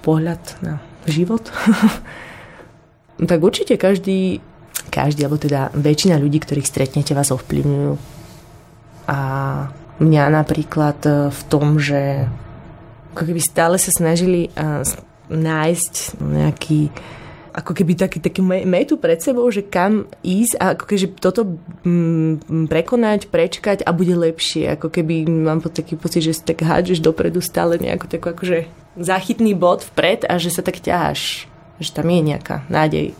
pohľad 0.00 0.40
na 0.64 0.80
život? 1.04 1.52
tak 3.30 3.44
určite 3.44 3.76
každý 3.76 4.40
každý, 4.90 5.24
alebo 5.24 5.40
teda 5.40 5.72
väčšina 5.74 6.20
ľudí, 6.20 6.40
ktorých 6.42 6.68
stretnete, 6.68 7.16
vás 7.16 7.32
ovplyvňujú. 7.32 7.92
A 9.08 9.18
mňa 10.00 10.24
napríklad 10.32 10.98
e, 11.04 11.10
v 11.30 11.40
tom, 11.46 11.76
že 11.76 12.26
ako 13.14 13.22
keby 13.30 13.40
stále 13.40 13.76
sa 13.78 13.94
snažili 13.94 14.48
e, 14.48 14.82
nájsť 15.30 15.94
nejaký 16.18 16.80
ako 17.54 17.70
keby 17.70 17.94
taký, 17.94 18.18
taký 18.18 18.42
metu 18.42 18.98
pred 18.98 19.22
sebou, 19.22 19.46
že 19.46 19.62
kam 19.62 20.10
ísť 20.26 20.58
a 20.58 20.74
ako 20.74 20.84
keby 20.90 21.04
toto 21.22 21.54
mm, 21.86 22.66
prekonať, 22.66 23.30
prečkať 23.30 23.86
a 23.86 23.94
bude 23.94 24.10
lepšie. 24.10 24.74
Ako 24.74 24.90
keby 24.90 25.22
mám 25.30 25.62
taký 25.62 25.94
pocit, 25.94 26.26
že 26.26 26.34
si 26.34 26.42
tak 26.42 26.66
hádžeš 26.66 26.98
dopredu 26.98 27.38
stále 27.38 27.78
nejakú 27.78 28.10
takú 28.10 28.34
akože 28.34 28.66
záchytný 28.98 29.54
bod 29.54 29.86
vpred 29.86 30.26
a 30.26 30.34
že 30.42 30.50
sa 30.50 30.66
tak 30.66 30.82
ťaháš. 30.82 31.46
Že 31.78 31.90
tam 31.94 32.06
je 32.10 32.20
nejaká 32.26 32.66
nádej, 32.66 33.14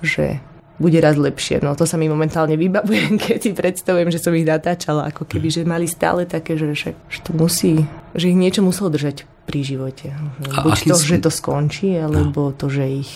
že 0.00 0.40
bude 0.80 0.96
raz 0.96 1.20
lepšie. 1.20 1.60
No 1.60 1.76
to 1.76 1.84
sa 1.84 2.00
mi 2.00 2.08
momentálne 2.08 2.56
vybavujem, 2.56 3.20
keď 3.28 3.38
si 3.38 3.50
predstavujem, 3.52 4.08
že 4.08 4.18
som 4.18 4.32
ich 4.32 4.48
natáčala, 4.48 5.06
ako 5.12 5.28
keby, 5.28 5.52
že 5.52 5.68
mali 5.68 5.84
stále 5.84 6.24
také, 6.24 6.56
že, 6.56 6.72
že, 6.72 6.96
že 7.12 7.20
to 7.20 7.36
musí, 7.36 7.84
že 8.16 8.32
ich 8.32 8.38
niečo 8.40 8.64
muselo 8.64 8.88
držať 8.88 9.28
pri 9.44 9.60
živote. 9.60 10.08
Buď 10.40 10.88
to, 10.88 10.96
že 10.96 11.20
to 11.20 11.30
skončí, 11.30 12.00
alebo 12.00 12.50
no. 12.50 12.56
to, 12.56 12.72
že 12.72 13.04
ich 13.04 13.12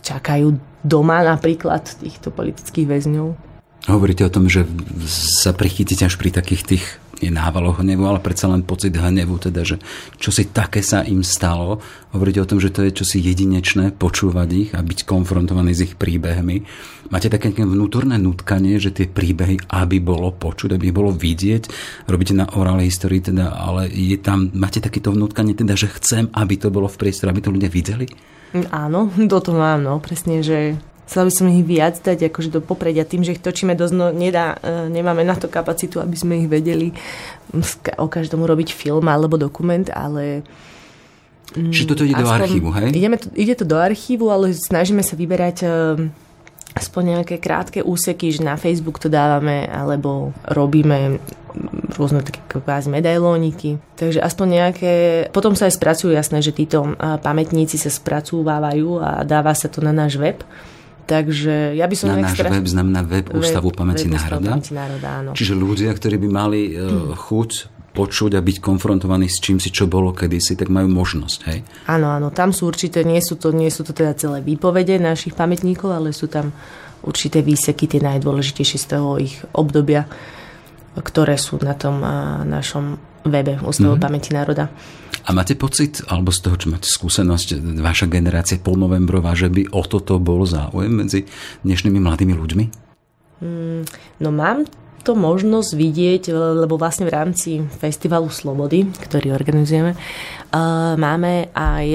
čakajú 0.00 0.56
doma 0.84 1.20
napríklad 1.24 1.84
týchto 2.00 2.32
politických 2.32 2.88
väzňov. 2.88 3.28
Hovoríte 3.84 4.24
o 4.24 4.32
tom, 4.32 4.48
že 4.48 4.64
sa 5.08 5.52
prichytíte 5.52 6.08
až 6.08 6.16
pri 6.16 6.32
takých 6.32 6.62
tých 6.64 6.84
nie 7.22 7.30
návaloch 7.30 7.82
hnevu, 7.82 8.02
ale 8.06 8.18
predsa 8.18 8.50
len 8.50 8.66
pocit 8.66 8.94
hnevu, 8.96 9.38
teda, 9.38 9.62
že 9.62 9.76
čo 10.18 10.34
si 10.34 10.50
také 10.50 10.82
sa 10.82 11.06
im 11.06 11.22
stalo. 11.22 11.78
Hovoríte 12.10 12.42
o 12.42 12.48
tom, 12.48 12.58
že 12.58 12.74
to 12.74 12.82
je 12.86 12.94
čosi 12.94 13.22
jedinečné, 13.22 13.94
počúvať 13.94 14.48
ich 14.54 14.70
a 14.74 14.80
byť 14.82 15.06
konfrontovaný 15.06 15.74
s 15.74 15.84
ich 15.86 15.94
príbehmi. 15.94 16.66
Máte 17.12 17.28
také 17.28 17.52
vnútorné 17.52 18.16
nutkanie, 18.16 18.80
že 18.80 18.94
tie 18.94 19.06
príbehy, 19.06 19.68
aby 19.70 20.00
bolo 20.00 20.32
počuť, 20.32 20.74
aby 20.74 20.90
bolo 20.90 21.12
vidieť, 21.12 21.68
robíte 22.08 22.32
na 22.32 22.48
oral 22.56 22.80
histórii, 22.80 23.20
teda, 23.20 23.52
ale 23.52 23.92
je 23.92 24.16
tam, 24.16 24.50
máte 24.56 24.80
takéto 24.80 25.12
vnútkanie, 25.12 25.52
teda, 25.52 25.76
že 25.76 25.92
chcem, 26.00 26.32
aby 26.32 26.54
to 26.56 26.72
bolo 26.72 26.88
v 26.88 26.98
priestore, 26.98 27.30
aby 27.30 27.44
to 27.44 27.52
ľudia 27.52 27.68
videli? 27.68 28.08
Áno, 28.70 29.10
toto 29.26 29.50
mám, 29.50 29.82
no, 29.82 29.98
presne, 29.98 30.40
že 30.40 30.78
Chcela 31.04 31.28
by 31.28 31.32
som 31.32 31.46
ich 31.52 31.64
viac 31.68 32.00
dať 32.00 32.32
akože 32.32 32.48
do 32.48 32.60
popredia. 32.64 33.04
Tým, 33.04 33.20
že 33.20 33.36
ich 33.36 33.44
točíme 33.44 33.76
dosť, 33.76 33.92
no, 33.92 34.08
nedá, 34.08 34.56
e, 34.64 34.88
nemáme 34.88 35.20
na 35.20 35.36
to 35.36 35.52
kapacitu, 35.52 36.00
aby 36.00 36.16
sme 36.16 36.40
ich 36.40 36.48
vedeli 36.48 36.96
o 38.00 38.08
každom 38.08 38.40
robiť 38.40 38.72
film 38.72 39.04
alebo 39.06 39.36
dokument, 39.36 39.84
ale... 39.92 40.42
Čiže 41.54 41.86
toto 41.92 42.02
ide 42.08 42.16
do 42.16 42.26
archívu, 42.26 42.72
hej? 42.72 42.90
Ideme 42.90 43.20
to, 43.20 43.28
ide 43.36 43.54
to 43.54 43.68
do 43.68 43.76
archívu, 43.76 44.32
ale 44.32 44.56
snažíme 44.56 45.04
sa 45.04 45.14
vyberať 45.14 45.56
e, 45.62 45.68
aspoň 46.74 47.20
nejaké 47.20 47.36
krátke 47.38 47.84
úseky, 47.84 48.34
že 48.34 48.42
na 48.42 48.58
Facebook 48.58 48.98
to 48.98 49.12
dávame, 49.12 49.68
alebo 49.68 50.34
robíme 50.50 51.22
rôzne 51.94 52.26
také 52.26 52.42
kvázi 52.48 52.90
medailóniky. 52.90 53.78
Takže 53.94 54.18
aspoň 54.18 54.46
nejaké... 54.50 54.92
Potom 55.30 55.54
sa 55.54 55.70
aj 55.70 55.78
spracujú, 55.78 56.10
jasné, 56.10 56.42
že 56.42 56.50
títo 56.50 56.82
e, 56.82 56.90
pamätníci 57.22 57.78
sa 57.78 57.92
spracúvajú 57.92 58.98
a 58.98 59.22
dáva 59.22 59.54
sa 59.54 59.70
to 59.70 59.78
na 59.78 59.94
náš 59.94 60.18
web. 60.18 60.42
Takže 61.04 61.76
ja 61.76 61.84
by 61.84 61.94
som... 61.96 62.16
Na 62.16 62.24
náš 62.24 62.40
extra... 62.40 62.48
web 62.48 62.64
znamená 62.64 63.00
web 63.04 63.28
Ústavu 63.36 63.68
pamäti 63.76 64.08
národa. 64.08 64.56
Pamäti 64.56 64.72
národa 64.72 65.08
áno. 65.20 65.30
Čiže 65.36 65.52
ľudia, 65.52 65.92
ktorí 65.92 66.16
by 66.16 66.28
mali 66.32 66.60
uh, 66.72 67.12
chuť 67.12 67.74
počuť 67.94 68.34
a 68.34 68.42
byť 68.42 68.58
konfrontovaní 68.58 69.30
s 69.30 69.38
čím 69.38 69.62
si, 69.62 69.70
čo 69.70 69.86
bolo 69.86 70.10
kedysi, 70.10 70.58
tak 70.58 70.66
majú 70.66 70.90
možnosť, 70.90 71.38
hej? 71.46 71.62
Áno, 71.86 72.10
áno, 72.10 72.34
tam 72.34 72.50
sú 72.50 72.66
určité, 72.66 73.06
nie 73.06 73.22
sú 73.22 73.38
to, 73.38 73.54
nie 73.54 73.70
sú 73.70 73.86
to 73.86 73.94
teda 73.94 74.18
celé 74.18 74.42
výpovede 74.42 74.98
našich 74.98 75.38
pamätníkov, 75.38 75.94
ale 75.94 76.10
sú 76.10 76.26
tam 76.26 76.50
určité 77.06 77.38
výseky, 77.38 77.86
tie 77.86 78.02
najdôležitejšie 78.02 78.78
z 78.82 78.86
toho 78.98 79.22
ich 79.22 79.38
obdobia, 79.54 80.10
ktoré 80.98 81.38
sú 81.38 81.62
na 81.62 81.78
tom 81.78 82.02
uh, 82.02 82.42
našom 82.42 82.98
webe 83.30 83.62
Ústavu 83.62 83.94
mm-hmm. 83.94 84.02
pamäti 84.02 84.34
národa. 84.34 84.74
A 85.24 85.32
máte 85.32 85.56
pocit, 85.56 86.04
alebo 86.04 86.28
z 86.28 86.44
toho, 86.44 86.56
čo 86.60 86.68
máte 86.68 86.84
skúsenosť, 86.84 87.80
vaša 87.80 88.12
generácia 88.12 88.60
polnovembrová, 88.60 89.32
že 89.32 89.48
by 89.48 89.72
o 89.72 89.80
toto 89.88 90.20
bol 90.20 90.44
záujem 90.44 90.92
medzi 90.92 91.24
dnešnými 91.64 91.96
mladými 91.96 92.34
ľuďmi? 92.36 92.64
Mm, 93.40 93.82
no 94.20 94.28
mám 94.28 94.68
to 95.04 95.12
možnosť 95.12 95.70
vidieť, 95.76 96.22
lebo 96.64 96.80
vlastne 96.80 97.04
v 97.04 97.12
rámci 97.12 97.60
Festivalu 97.60 98.32
Slobody, 98.32 98.88
ktorý 98.88 99.36
organizujeme, 99.36 99.92
máme 100.96 101.52
aj 101.52 101.86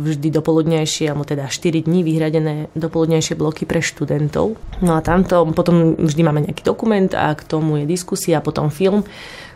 vždy 0.00 0.28
dopoludnejšie, 0.32 1.12
alebo 1.12 1.28
teda 1.28 1.52
4 1.52 1.84
dní 1.84 2.00
vyhradené 2.00 2.72
dopoludnejšie 2.72 3.36
bloky 3.36 3.68
pre 3.68 3.84
študentov. 3.84 4.56
No 4.80 4.96
a 4.96 5.04
tamto 5.04 5.44
potom 5.52 6.00
vždy 6.00 6.22
máme 6.24 6.48
nejaký 6.48 6.64
dokument 6.64 7.12
a 7.12 7.36
k 7.36 7.44
tomu 7.44 7.84
je 7.84 7.84
diskusia 7.84 8.40
a 8.40 8.44
potom 8.44 8.72
film 8.72 9.04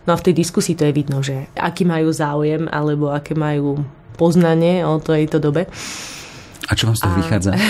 No 0.09 0.15
a 0.15 0.21
v 0.21 0.25
tej 0.31 0.35
diskusii 0.37 0.77
to 0.77 0.89
je 0.89 0.97
vidno, 0.97 1.21
že 1.21 1.49
aký 1.57 1.85
majú 1.85 2.09
záujem 2.13 2.69
alebo 2.71 3.13
aké 3.13 3.37
majú 3.37 3.85
poznanie 4.17 4.85
o 4.85 5.01
tejto 5.01 5.41
dobe. 5.41 5.69
A 6.69 6.73
čo 6.79 6.87
vám 6.87 6.97
z 6.97 7.03
toho 7.03 7.15
a... 7.15 7.19
vychádza? 7.19 7.53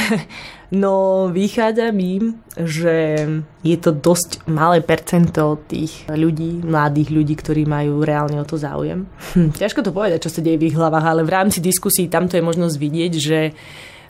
No 0.70 1.26
vychádza 1.34 1.90
mi, 1.90 2.22
že 2.54 3.26
je 3.66 3.76
to 3.82 3.90
dosť 3.90 4.46
malé 4.46 4.78
percento 4.78 5.58
tých 5.66 6.06
ľudí, 6.06 6.62
mladých 6.62 7.10
ľudí, 7.10 7.34
ktorí 7.34 7.66
majú 7.66 8.06
reálne 8.06 8.38
o 8.38 8.46
to 8.46 8.54
záujem. 8.54 9.02
Hm, 9.34 9.50
ťažko 9.50 9.82
to 9.82 9.90
povedať, 9.90 10.22
čo 10.22 10.30
sa 10.30 10.38
deje 10.38 10.62
v 10.62 10.70
ich 10.70 10.78
hlavách, 10.78 11.02
ale 11.02 11.26
v 11.26 11.34
rámci 11.34 11.58
diskusí 11.58 12.06
tamto 12.06 12.38
je 12.38 12.46
možnosť 12.46 12.76
vidieť, 12.78 13.12
že 13.18 13.50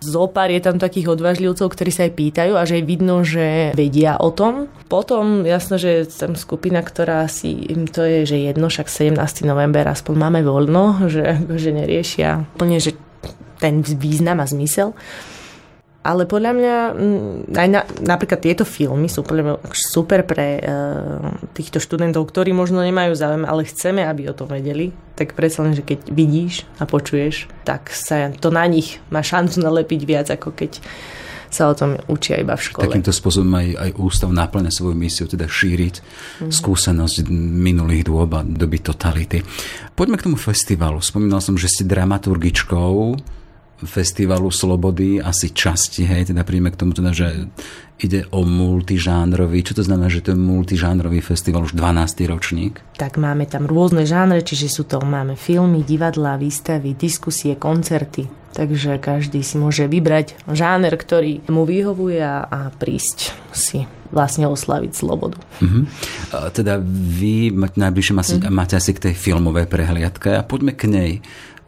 Zopár 0.00 0.48
je 0.48 0.64
tam 0.64 0.80
takých 0.80 1.12
odvážlivcov, 1.12 1.68
ktorí 1.68 1.92
sa 1.92 2.08
aj 2.08 2.16
pýtajú 2.16 2.52
a 2.56 2.64
že 2.64 2.80
je 2.80 2.88
vidno, 2.88 3.20
že 3.20 3.76
vedia 3.76 4.16
o 4.16 4.32
tom. 4.32 4.72
Potom 4.88 5.44
jasno, 5.44 5.76
že 5.76 6.08
tam 6.08 6.40
skupina, 6.40 6.80
ktorá 6.80 7.28
si 7.28 7.68
im 7.68 7.84
to 7.84 8.08
je, 8.08 8.24
že 8.24 8.36
jedno, 8.40 8.72
však 8.72 8.88
17. 8.88 9.16
november 9.44 9.84
aspoň 9.84 10.14
máme 10.16 10.40
voľno, 10.40 11.04
že, 11.04 11.44
že 11.52 11.70
neriešia 11.76 12.48
plne, 12.56 12.80
že 12.80 12.96
ten 13.60 13.84
význam 13.84 14.40
a 14.40 14.48
zmysel. 14.48 14.96
Ale 16.00 16.24
podľa 16.24 16.52
mňa 16.56 16.76
mm, 16.96 17.36
aj 17.52 17.68
na, 17.68 17.84
napríklad 18.00 18.40
tieto 18.40 18.64
filmy 18.64 19.12
sú 19.12 19.20
podľa 19.20 19.42
mňa 19.44 19.54
super 19.76 20.24
pre 20.24 20.56
uh, 20.56 21.28
týchto 21.52 21.76
študentov, 21.76 22.24
ktorí 22.24 22.56
možno 22.56 22.80
nemajú 22.80 23.12
záujem, 23.12 23.44
ale 23.44 23.68
chceme, 23.68 24.08
aby 24.08 24.32
o 24.32 24.36
tom 24.36 24.48
vedeli. 24.48 24.96
Tak 25.20 25.36
predsa 25.36 25.60
len, 25.60 25.76
že 25.76 25.84
keď 25.84 26.08
vidíš 26.08 26.64
a 26.80 26.88
počuješ, 26.88 27.44
tak 27.68 27.92
sa 27.92 28.32
to 28.32 28.48
na 28.48 28.64
nich 28.64 29.04
má 29.12 29.20
šancu 29.20 29.60
nalepiť 29.60 30.00
viac, 30.08 30.32
ako 30.32 30.56
keď 30.56 30.80
sa 31.50 31.68
o 31.68 31.74
tom 31.74 31.98
učia 32.06 32.38
iba 32.40 32.54
v 32.54 32.62
škole. 32.62 32.86
Takýmto 32.86 33.12
spôsobom 33.12 33.52
aj, 33.58 33.68
aj 33.74 33.90
ústav 34.00 34.30
náplňa 34.30 34.70
svoju 34.70 34.94
misiu, 34.94 35.26
teda 35.26 35.50
šíriť 35.50 35.94
mm. 36.46 36.50
skúsenosť 36.54 37.26
minulých 37.36 38.06
dôb 38.06 38.30
a 38.38 38.46
doby 38.46 38.78
totality. 38.80 39.42
Poďme 39.92 40.16
k 40.16 40.30
tomu 40.30 40.38
festivalu. 40.38 41.02
Spomínal 41.02 41.42
som, 41.42 41.58
že 41.58 41.68
ste 41.68 41.84
dramaturgičkou 41.84 43.18
festivalu 43.84 44.52
Slobody 44.52 45.20
asi 45.20 45.52
časti, 45.52 46.04
hej, 46.04 46.32
teda 46.32 46.44
príjme 46.44 46.72
k 46.72 46.80
tomu 46.80 46.92
teda, 46.92 47.12
že 47.12 47.48
ide 48.00 48.24
o 48.32 48.44
multižánrový, 48.44 49.60
čo 49.60 49.76
to 49.76 49.84
znamená, 49.84 50.08
že 50.08 50.24
to 50.24 50.32
je 50.32 50.38
multižánrový 50.40 51.20
festival 51.20 51.68
už 51.68 51.76
12. 51.76 52.24
ročník? 52.32 52.80
Tak 52.96 53.20
máme 53.20 53.44
tam 53.44 53.68
rôzne 53.68 54.08
žánre, 54.08 54.40
čiže 54.40 54.72
sú 54.72 54.82
to, 54.88 55.04
máme 55.04 55.36
filmy, 55.36 55.84
divadlá, 55.84 56.40
výstavy, 56.40 56.96
diskusie, 56.96 57.60
koncerty, 57.60 58.28
takže 58.56 58.96
každý 58.96 59.44
si 59.44 59.60
môže 59.60 59.84
vybrať 59.84 60.36
žáner, 60.48 60.96
ktorý 60.96 61.44
mu 61.52 61.68
vyhovuje 61.68 62.24
a, 62.24 62.72
prísť 62.72 63.36
si 63.52 63.84
vlastne 64.10 64.50
oslaviť 64.50 64.90
slobodu. 64.90 65.38
Uh-huh. 65.62 65.86
Teda 66.50 66.82
vy 66.82 67.54
najbližšie 67.54 68.14
uh-huh. 68.18 68.50
máte 68.50 68.74
asi 68.74 68.90
k 68.90 69.10
tej 69.10 69.14
filmovej 69.14 69.70
prehliadke 69.70 70.34
a 70.34 70.42
poďme 70.42 70.74
k 70.74 70.90
nej. 70.90 71.12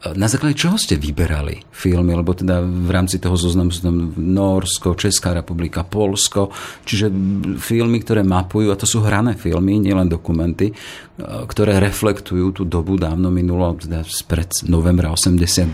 Na 0.03 0.27
základe 0.27 0.59
čoho 0.59 0.75
ste 0.75 0.99
vyberali 0.99 1.63
filmy? 1.71 2.11
Lebo 2.11 2.35
teda 2.35 2.59
v 2.59 2.91
rámci 2.91 3.23
toho 3.23 3.39
zoznamu 3.39 3.71
sú 3.71 3.87
tam 3.87 4.11
Norsko, 4.19 4.99
Česká 4.99 5.31
republika, 5.31 5.87
Polsko, 5.87 6.51
čiže 6.83 7.07
filmy, 7.55 8.03
ktoré 8.03 8.19
mapujú, 8.19 8.67
a 8.67 8.79
to 8.79 8.83
sú 8.83 8.99
hrané 8.99 9.39
filmy, 9.39 9.79
nielen 9.79 10.11
dokumenty, 10.11 10.75
ktoré 11.23 11.79
reflektujú 11.79 12.51
tú 12.51 12.63
dobu 12.67 12.99
dávno 12.99 13.31
minulo, 13.31 13.79
teda 13.79 14.03
spred 14.03 14.67
novembra 14.67 15.07
89. 15.07 15.71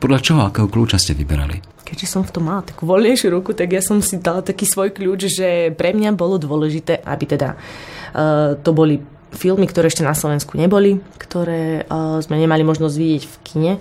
Podľa 0.00 0.20
čoho, 0.24 0.40
akého 0.48 0.68
kľúča 0.72 0.96
ste 0.96 1.12
vyberali? 1.12 1.60
Keďže 1.84 2.08
som 2.08 2.24
v 2.24 2.32
tom 2.32 2.48
mala 2.48 2.64
takú 2.64 2.88
voľnejšiu 2.88 3.28
ruku, 3.28 3.52
tak 3.52 3.76
ja 3.76 3.84
som 3.84 4.00
si 4.00 4.16
dala 4.24 4.40
taký 4.40 4.64
svoj 4.64 4.96
kľúč, 4.96 5.28
že 5.28 5.48
pre 5.76 5.92
mňa 5.92 6.16
bolo 6.16 6.40
dôležité, 6.40 7.04
aby 7.04 7.24
teda 7.28 7.60
uh, 7.60 8.56
to 8.56 8.72
boli 8.72 9.04
filmy, 9.34 9.66
ktoré 9.68 9.90
ešte 9.90 10.06
na 10.06 10.16
Slovensku 10.16 10.56
neboli, 10.56 11.02
ktoré 11.18 11.84
uh, 11.84 12.18
sme 12.22 12.38
nemali 12.38 12.62
možnosť 12.62 12.96
vidieť 12.96 13.24
v 13.26 13.36
kine 13.44 13.72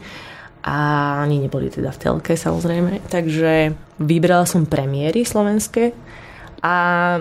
a 0.63 0.75
ani 1.23 1.43
neboli 1.43 1.67
teda 1.69 1.91
v 1.91 2.01
telke 2.01 2.33
samozrejme. 2.35 3.05
Takže 3.07 3.75
vybrala 4.01 4.47
som 4.49 4.67
premiéry 4.67 5.23
slovenské 5.23 5.93
a 6.63 6.75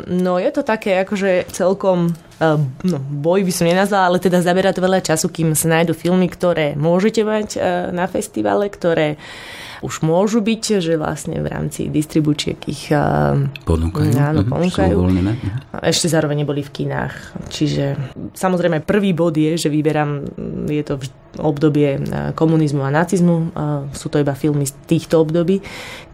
no 0.07 0.39
je 0.39 0.51
to 0.55 0.63
také 0.63 1.03
akože 1.03 1.51
celkom 1.51 2.15
uh, 2.15 2.59
no, 2.87 2.99
boj 3.03 3.43
by 3.43 3.53
som 3.53 3.67
nenazvala, 3.67 4.15
ale 4.15 4.19
teda 4.23 4.39
zaberá 4.39 4.71
to 4.71 4.79
veľa 4.79 5.03
času, 5.03 5.29
kým 5.29 5.59
sa 5.59 5.67
nájdu 5.67 5.99
filmy, 5.99 6.31
ktoré 6.31 6.79
môžete 6.79 7.27
mať 7.27 7.49
uh, 7.59 7.91
na 7.91 8.07
festivale, 8.07 8.71
ktoré 8.71 9.19
už 9.83 10.07
môžu 10.07 10.39
byť, 10.39 10.79
že 10.79 10.95
vlastne 10.95 11.43
v 11.43 11.51
rámci 11.51 11.91
distribúčiek 11.91 12.57
ich 12.71 12.87
ponúkajú. 13.67 14.15
Áno, 14.15 14.47
mhm, 14.47 14.51
ponúkajú. 14.51 14.97
Ešte 15.83 16.07
zároveň 16.07 16.47
neboli 16.47 16.63
v 16.63 16.71
kinách. 16.71 17.15
Čiže 17.51 17.99
samozrejme 18.33 18.87
prvý 18.87 19.11
bod 19.11 19.35
je, 19.35 19.59
že 19.59 19.69
vyberám, 19.69 20.23
je 20.71 20.83
to 20.87 21.03
v 21.03 21.07
obdobie 21.43 21.99
komunizmu 22.39 22.87
a 22.87 22.95
nacizmu. 22.95 23.51
Sú 23.91 24.07
to 24.07 24.23
iba 24.23 24.39
filmy 24.39 24.71
z 24.71 24.75
týchto 24.87 25.19
období, 25.27 25.59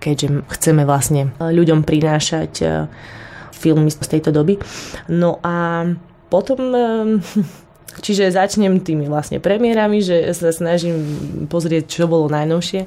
keďže 0.01 0.49
chceme 0.49 0.89
vlastne 0.89 1.37
ľuďom 1.37 1.85
prinášať 1.85 2.53
filmy 3.53 3.93
z 3.93 4.09
tejto 4.09 4.33
doby. 4.33 4.57
No 5.13 5.45
a 5.45 5.85
potom 6.33 6.59
Čiže 7.99 8.31
začnem 8.31 8.79
tými 8.79 9.11
vlastne 9.11 9.43
premiérami, 9.43 9.99
že 9.99 10.31
sa 10.31 10.55
snažím 10.55 11.03
pozrieť, 11.51 11.91
čo 11.91 12.05
bolo 12.07 12.31
najnovšie 12.31 12.87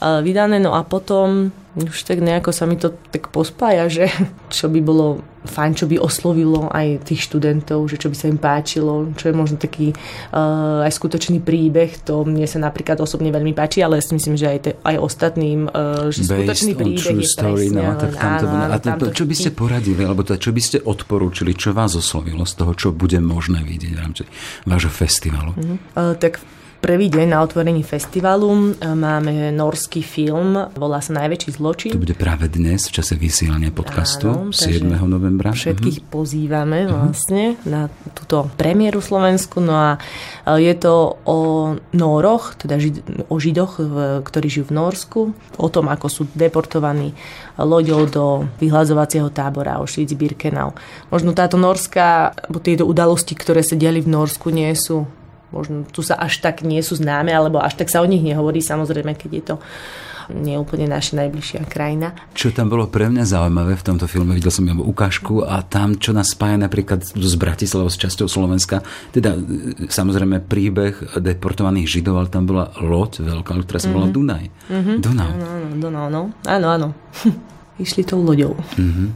vydané, 0.00 0.62
no 0.62 0.78
a 0.78 0.86
potom 0.86 1.50
už 1.78 2.02
tak 2.02 2.18
nejako 2.18 2.50
sa 2.50 2.66
mi 2.66 2.74
to 2.74 2.90
tak 3.14 3.30
pospája, 3.30 3.86
že 3.86 4.04
čo 4.56 4.66
by 4.66 4.80
bolo 4.82 5.22
fajn, 5.48 5.72
čo 5.78 5.86
by 5.88 5.96
oslovilo 5.96 6.68
aj 6.68 7.08
tých 7.08 7.24
študentov, 7.30 7.88
že 7.88 7.96
čo 7.96 8.12
by 8.12 8.16
sa 8.18 8.26
im 8.28 8.36
páčilo, 8.36 9.08
čo 9.16 9.30
je 9.30 9.34
možno 9.34 9.56
taký 9.56 9.94
uh, 9.94 10.84
aj 10.84 10.92
skutočný 10.92 11.40
príbeh, 11.40 12.04
to 12.04 12.26
mne 12.26 12.44
sa 12.44 12.60
napríklad 12.60 13.00
osobne 13.00 13.32
veľmi 13.32 13.56
páči, 13.56 13.80
ale 13.80 14.02
si 14.02 14.12
myslím, 14.12 14.36
že 14.36 14.46
aj, 14.50 14.58
te, 14.60 14.70
aj 14.82 14.96
ostatným, 14.98 15.70
uh, 15.70 16.10
že 16.12 16.26
Based 16.26 16.36
skutočný 16.36 16.72
príbeh 16.76 17.16
je 17.22 17.28
story, 17.30 17.72
presne, 17.72 17.80
no, 17.80 17.96
tak 17.96 18.12
tam 18.18 18.32
to, 18.36 18.46
áno, 18.50 18.64
a 18.68 18.76
tam 18.76 18.94
to, 19.00 19.08
čo 19.14 19.24
by 19.24 19.34
ste 19.38 19.50
poradili, 19.54 20.02
alebo 20.04 20.20
to, 20.26 20.36
čo 20.36 20.50
by 20.52 20.60
ste 20.60 20.78
odporúčili, 20.82 21.56
čo 21.56 21.72
vás 21.72 21.96
oslovilo 21.96 22.44
z 22.44 22.52
toho, 22.58 22.72
čo 22.76 22.88
bude 22.92 23.16
možné 23.22 23.64
vidieť 23.64 23.92
v 23.94 23.98
rámci 23.98 24.22
vášho 24.68 24.92
festivalu? 24.92 25.56
Uh-huh. 25.56 25.78
Uh, 25.96 26.12
tak 26.18 26.42
Prvý 26.78 27.10
deň 27.10 27.34
na 27.34 27.42
otvorení 27.42 27.82
festivalu 27.82 28.78
e, 28.78 28.94
máme 28.94 29.50
norský 29.50 29.98
film, 29.98 30.54
volá 30.78 31.02
sa 31.02 31.10
Najväčší 31.10 31.58
zločin. 31.58 31.90
To 31.90 31.98
bude 31.98 32.14
práve 32.14 32.46
dnes 32.46 32.86
v 32.86 33.02
čase 33.02 33.18
vysielania 33.18 33.74
podcastu 33.74 34.30
Áno, 34.30 34.54
7. 34.54 34.86
novembra. 34.86 35.50
Všetkých 35.50 36.06
uh-huh. 36.06 36.14
pozývame 36.14 36.86
uh-huh. 36.86 37.10
vlastne 37.10 37.58
na 37.66 37.90
túto 38.14 38.46
premiéru 38.54 39.02
Slovensku. 39.02 39.58
No 39.58 39.74
a 39.74 39.90
e, 40.46 40.70
je 40.70 40.74
to 40.78 41.18
o 41.26 41.38
Nóroch, 41.98 42.54
teda 42.54 42.78
žid, 42.78 43.02
o 43.26 43.36
Židoch, 43.42 43.82
ktorí 44.22 44.46
žijú 44.46 44.70
v 44.70 44.76
Norsku, 44.78 45.20
o 45.58 45.68
tom, 45.74 45.90
ako 45.90 46.06
sú 46.06 46.22
deportovaní 46.30 47.10
loďou 47.58 48.06
do 48.06 48.24
vyhľadzovacieho 48.62 49.34
tábora 49.34 49.82
Auschwitz-Birkenau. 49.82 50.78
Možno 51.10 51.34
táto 51.34 51.58
norská, 51.58 52.38
tieto 52.62 52.86
udalosti, 52.86 53.34
ktoré 53.34 53.66
sa 53.66 53.74
diali 53.74 53.98
v 53.98 54.14
Norsku, 54.14 54.54
nie 54.54 54.70
sú 54.78 55.17
možno 55.50 55.88
tu 55.88 56.04
sa 56.04 56.16
až 56.18 56.40
tak 56.44 56.60
nie 56.66 56.80
sú 56.84 56.98
známe, 56.98 57.32
alebo 57.32 57.60
až 57.60 57.78
tak 57.80 57.88
sa 57.88 58.04
o 58.04 58.08
nich 58.08 58.20
nehovorí, 58.20 58.60
samozrejme, 58.60 59.16
keď 59.16 59.30
je 59.32 59.44
to 59.44 59.56
nie 60.28 60.60
úplne 60.60 60.84
naša 60.84 61.24
najbližšia 61.24 61.64
krajina. 61.64 62.12
Čo 62.36 62.52
tam 62.52 62.68
bolo 62.68 62.84
pre 62.88 63.08
mňa 63.08 63.24
zaujímavé 63.24 63.80
v 63.80 63.86
tomto 63.86 64.04
filme, 64.04 64.36
videl 64.36 64.52
som 64.52 64.68
jeho 64.68 64.84
ukážku 64.84 65.40
a 65.40 65.64
tam, 65.64 65.96
čo 65.96 66.12
nás 66.12 66.36
spája 66.36 66.60
napríklad 66.60 67.00
s 67.00 67.34
Bratislavou, 67.40 67.88
s 67.88 67.96
časťou 67.96 68.28
Slovenska, 68.28 68.84
teda 69.10 69.32
e, 69.34 69.40
samozrejme 69.88 70.44
príbeh 70.44 71.16
deportovaných 71.16 71.88
Židov, 71.88 72.20
ale 72.20 72.28
tam 72.28 72.44
bola 72.44 72.68
loď 72.76 73.24
veľká, 73.24 73.52
ktorá 73.64 73.78
sa 73.80 73.88
volala 73.88 74.12
mm-hmm. 74.12 74.20
Dunaj. 74.20 74.44
Mm-hmm. 74.68 74.96
Dunaj. 75.00 75.30
Áno, 75.32 75.46
áno, 75.88 76.02
no. 76.12 76.22
Áno, 76.44 76.66
áno. 76.68 76.88
Išli 77.82 78.04
tou 78.04 78.20
loďou. 78.20 78.52
Mm-hmm. 78.76 79.08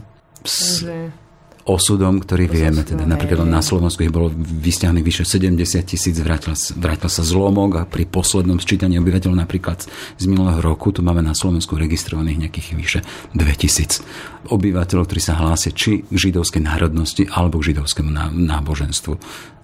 Takže 0.43 1.22
osudom, 1.63 2.19
ktorý 2.19 2.51
vieme. 2.51 2.83
Teda 2.83 3.07
napríklad 3.07 3.47
na 3.47 3.63
Slovensku 3.63 4.03
ich 4.03 4.11
bolo 4.11 4.27
vysťahných 4.35 5.05
vyše 5.05 5.23
70 5.23 5.55
tisíc, 5.87 6.15
vrátil, 6.19 6.51
vrátil 6.75 7.09
sa 7.09 7.23
zlomok 7.23 7.71
a 7.79 7.83
pri 7.87 8.03
poslednom 8.03 8.59
sčítaní 8.59 8.99
obyvateľov 8.99 9.47
napríklad 9.47 9.87
z 10.19 10.25
minulého 10.27 10.59
roku 10.59 10.91
tu 10.91 10.99
máme 10.99 11.23
na 11.23 11.31
Slovensku 11.31 11.79
registrovaných 11.79 12.47
nejakých 12.47 12.67
vyše 12.75 12.99
2000 13.31 14.51
obyvateľov, 14.51 15.07
ktorí 15.07 15.21
sa 15.23 15.39
hlásia 15.39 15.71
či 15.71 16.03
k 16.03 16.11
židovskej 16.11 16.67
národnosti 16.67 17.23
alebo 17.31 17.63
k 17.63 17.71
židovskému 17.71 18.11
náboženstvu 18.35 19.13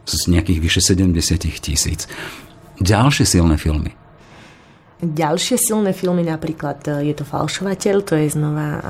z 0.08 0.22
nejakých 0.32 0.60
vyše 0.64 0.82
70 0.82 1.12
tisíc. 1.60 2.08
Ďalšie 2.80 3.28
silné 3.28 3.60
filmy 3.60 3.99
Ďalšie 5.00 5.56
silné 5.56 5.96
filmy, 5.96 6.28
napríklad 6.28 6.84
e, 6.84 7.08
je 7.08 7.16
to 7.16 7.24
Falšovateľ, 7.24 7.96
to 8.04 8.20
je 8.20 8.36
znova, 8.36 8.84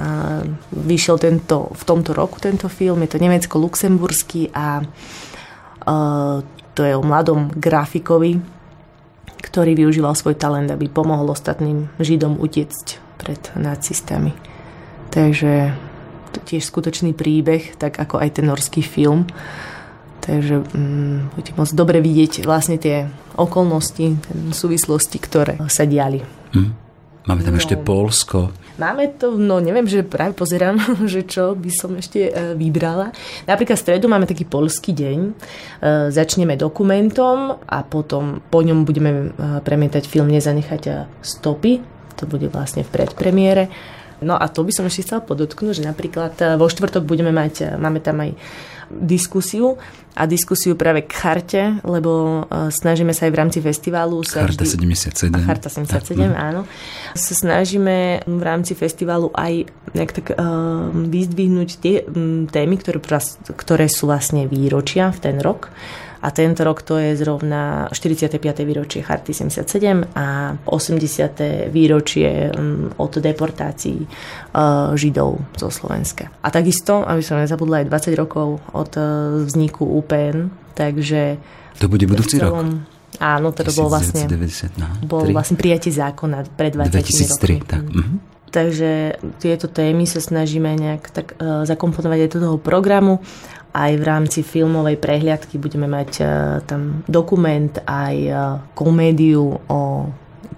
vyšiel 0.73 1.21
tento, 1.21 1.69
v 1.69 1.83
tomto 1.85 2.17
roku 2.17 2.41
tento 2.41 2.65
film, 2.65 3.05
je 3.05 3.13
to 3.13 3.21
nemecko-luxemburský 3.21 4.49
a 4.49 4.81
uh, 4.81 6.41
to 6.73 6.81
je 6.81 6.95
o 6.95 7.03
mladom 7.03 7.53
grafikovi, 7.53 8.39
ktorý 9.43 9.75
využíval 9.75 10.15
svoj 10.15 10.39
talent, 10.39 10.71
aby 10.71 10.87
pomohol 10.87 11.29
ostatným 11.35 11.91
Židom 11.99 12.39
utiecť 12.39 13.19
pred 13.19 13.41
nacistami. 13.59 14.31
Takže 15.11 15.75
to 16.31 16.39
tiež 16.45 16.63
skutočný 16.63 17.11
príbeh, 17.17 17.75
tak 17.75 17.99
ako 17.99 18.21
aj 18.21 18.39
ten 18.39 18.47
norský 18.47 18.79
film. 18.79 19.27
Takže 20.29 20.55
um, 20.61 21.25
budete 21.33 21.57
môcť 21.57 21.73
dobre 21.73 21.97
vidieť 21.99 22.45
vlastne 22.45 22.77
tie 22.77 23.09
okolnosti, 23.33 24.21
súvislosti, 24.53 25.17
ktoré 25.17 25.57
sa 25.65 25.89
diali. 25.89 26.21
Mm. 26.53 26.89
Máme 27.29 27.45
tam 27.45 27.55
no. 27.55 27.61
ešte 27.61 27.77
Polsko. 27.77 28.49
Máme 28.79 29.11
to, 29.19 29.35
no 29.35 29.59
neviem, 29.59 29.85
že 29.85 30.07
práve 30.07 30.33
pozerám, 30.33 30.79
že 31.13 31.27
čo 31.27 31.53
by 31.53 31.69
som 31.69 31.93
ešte 31.99 32.31
e, 32.31 32.57
vybrala. 32.57 33.11
Napríklad 33.45 33.77
v 33.77 33.83
stredu 33.85 34.09
máme 34.09 34.25
taký 34.25 34.49
polský 34.49 34.97
deň. 34.97 35.19
E, 35.19 35.31
začneme 36.09 36.55
dokumentom 36.57 37.59
a 37.59 37.85
potom 37.85 38.41
po 38.47 38.63
ňom 38.63 38.87
budeme 38.87 39.11
e, 39.11 39.61
premietať 39.61 40.09
film 40.09 40.31
Nezanechať 40.31 41.11
stopy. 41.21 41.83
To 42.17 42.23
bude 42.25 42.49
vlastne 42.49 42.81
v 42.81 42.89
predpremiére. 42.89 43.69
No 44.25 44.35
a 44.35 44.49
to 44.51 44.65
by 44.65 44.71
som 44.73 44.89
ešte 44.89 45.07
chcela 45.07 45.23
podotknúť, 45.23 45.79
že 45.79 45.87
napríklad 45.87 46.59
vo 46.59 46.67
štvrtok 46.67 47.07
budeme 47.07 47.31
mať, 47.31 47.79
máme 47.79 48.03
tam 48.03 48.19
aj 48.19 48.35
diskusiu 48.89 49.77
a 50.19 50.25
diskusiu 50.27 50.75
práve 50.75 51.07
k 51.07 51.11
charte, 51.15 51.61
lebo 51.85 52.43
uh, 52.43 52.67
snažíme 52.67 53.15
sa 53.15 53.29
aj 53.29 53.31
v 53.31 53.39
rámci 53.39 53.59
festivalu... 53.63 54.19
Sa 54.25 54.43
Charta 54.43 54.67
vždy, 54.67 54.99
77. 55.31 55.31
A 55.31 55.39
Charta 55.45 55.69
77, 55.71 56.17
tak, 56.17 56.35
áno. 56.35 56.61
Sa 57.15 57.33
snažíme 57.37 58.27
v 58.27 58.41
rámci 58.43 58.75
festivalu 58.75 59.31
aj 59.31 59.69
nejak 59.95 60.11
tak 60.11 60.27
uh, 60.35 60.91
vyzdvihnúť 60.91 61.69
tie 61.79 62.03
um, 62.03 62.49
témy, 62.49 62.75
ktoré, 62.81 62.99
ktoré 63.55 63.87
sú 63.87 64.11
vlastne 64.11 64.49
výročia 64.49 65.13
v 65.15 65.19
ten 65.23 65.37
rok 65.39 65.71
a 66.19 66.27
tento 66.35 66.67
rok 66.67 66.83
to 66.83 66.99
je 66.99 67.15
zrovna 67.15 67.87
45. 67.95 68.43
výročie 68.67 68.99
Charty 68.99 69.31
77 69.31 70.11
a 70.15 70.55
80. 70.67 71.71
výročie 71.71 72.51
mm, 72.51 72.99
od 72.99 73.11
deportácií 73.23 74.03
e, 74.03 74.07
Židov 74.99 75.39
zo 75.55 75.71
Slovenska. 75.71 76.27
A 76.43 76.51
takisto, 76.51 77.07
aby 77.07 77.23
som 77.23 77.39
nezabudla, 77.39 77.83
aj 77.83 78.11
20 78.11 78.19
rokov 78.19 78.59
od 78.75 78.91
e, 78.99 79.03
vzniku 79.47 79.87
UPN, 79.87 80.51
takže... 80.75 81.39
To 81.79 81.87
bude 81.87 82.03
budúci 82.03 82.35
rok? 82.35 82.67
Áno, 83.19 83.51
to 83.51 83.67
bol 83.75 83.91
vlastne, 83.91 84.23
bol 85.03 85.27
vlastne 85.33 85.59
prijatie 85.59 85.91
zákona 85.91 86.55
pred 86.55 86.71
20 86.71 86.93
2003, 86.93 87.35
rokmi. 87.35 87.67
tak. 87.67 87.83
Mm-hmm. 87.83 88.17
Takže 88.49 89.21
tieto 89.37 89.69
témy 89.69 90.09
sa 90.09 90.17
snažíme 90.17 90.73
nejak 90.73 91.03
tak 91.13 91.37
uh, 91.37 91.67
zakomponovať 91.69 92.19
aj 92.25 92.29
do 92.33 92.39
toho 92.41 92.57
programu 92.57 93.21
aj 93.73 93.91
v 93.97 94.03
rámci 94.03 94.39
filmovej 94.41 94.97
prehliadky 94.97 95.61
budeme 95.61 95.85
mať 95.85 96.11
uh, 96.19 96.27
tam 96.65 97.05
dokument, 97.05 97.71
aj 97.85 98.15
uh, 98.29 98.37
komédiu 98.73 99.61
o 99.69 100.09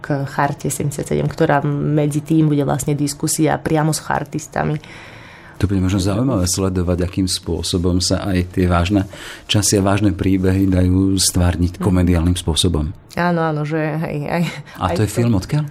k 0.02 0.26
Charte 0.26 0.74
77, 0.74 1.22
ktorá 1.30 1.62
medzi 1.70 2.26
tým 2.26 2.50
bude 2.50 2.66
vlastne 2.66 2.98
diskusia 2.98 3.62
priamo 3.62 3.94
s 3.94 4.02
chartistami. 4.02 4.82
To 5.62 5.70
bude 5.70 5.78
možno 5.78 6.02
zaujímavé 6.02 6.50
sledovať, 6.50 7.06
akým 7.06 7.30
spôsobom 7.30 8.02
sa 8.02 8.26
aj 8.26 8.58
tie 8.58 8.66
vážne 8.66 9.06
časy 9.46 9.78
a 9.78 9.86
vážne 9.86 10.10
príbehy 10.10 10.66
dajú 10.66 11.14
stvárniť 11.22 11.78
komediálnym 11.78 12.34
spôsobom. 12.34 12.90
Áno, 13.14 13.42
áno, 13.46 13.62
že 13.62 13.78
hej. 13.78 14.18
Aj, 14.26 14.44
a 14.82 14.98
to 14.98 15.06
aj 15.06 15.06
je 15.06 15.12
to... 15.14 15.18
film 15.22 15.38
odkiaľ? 15.38 15.70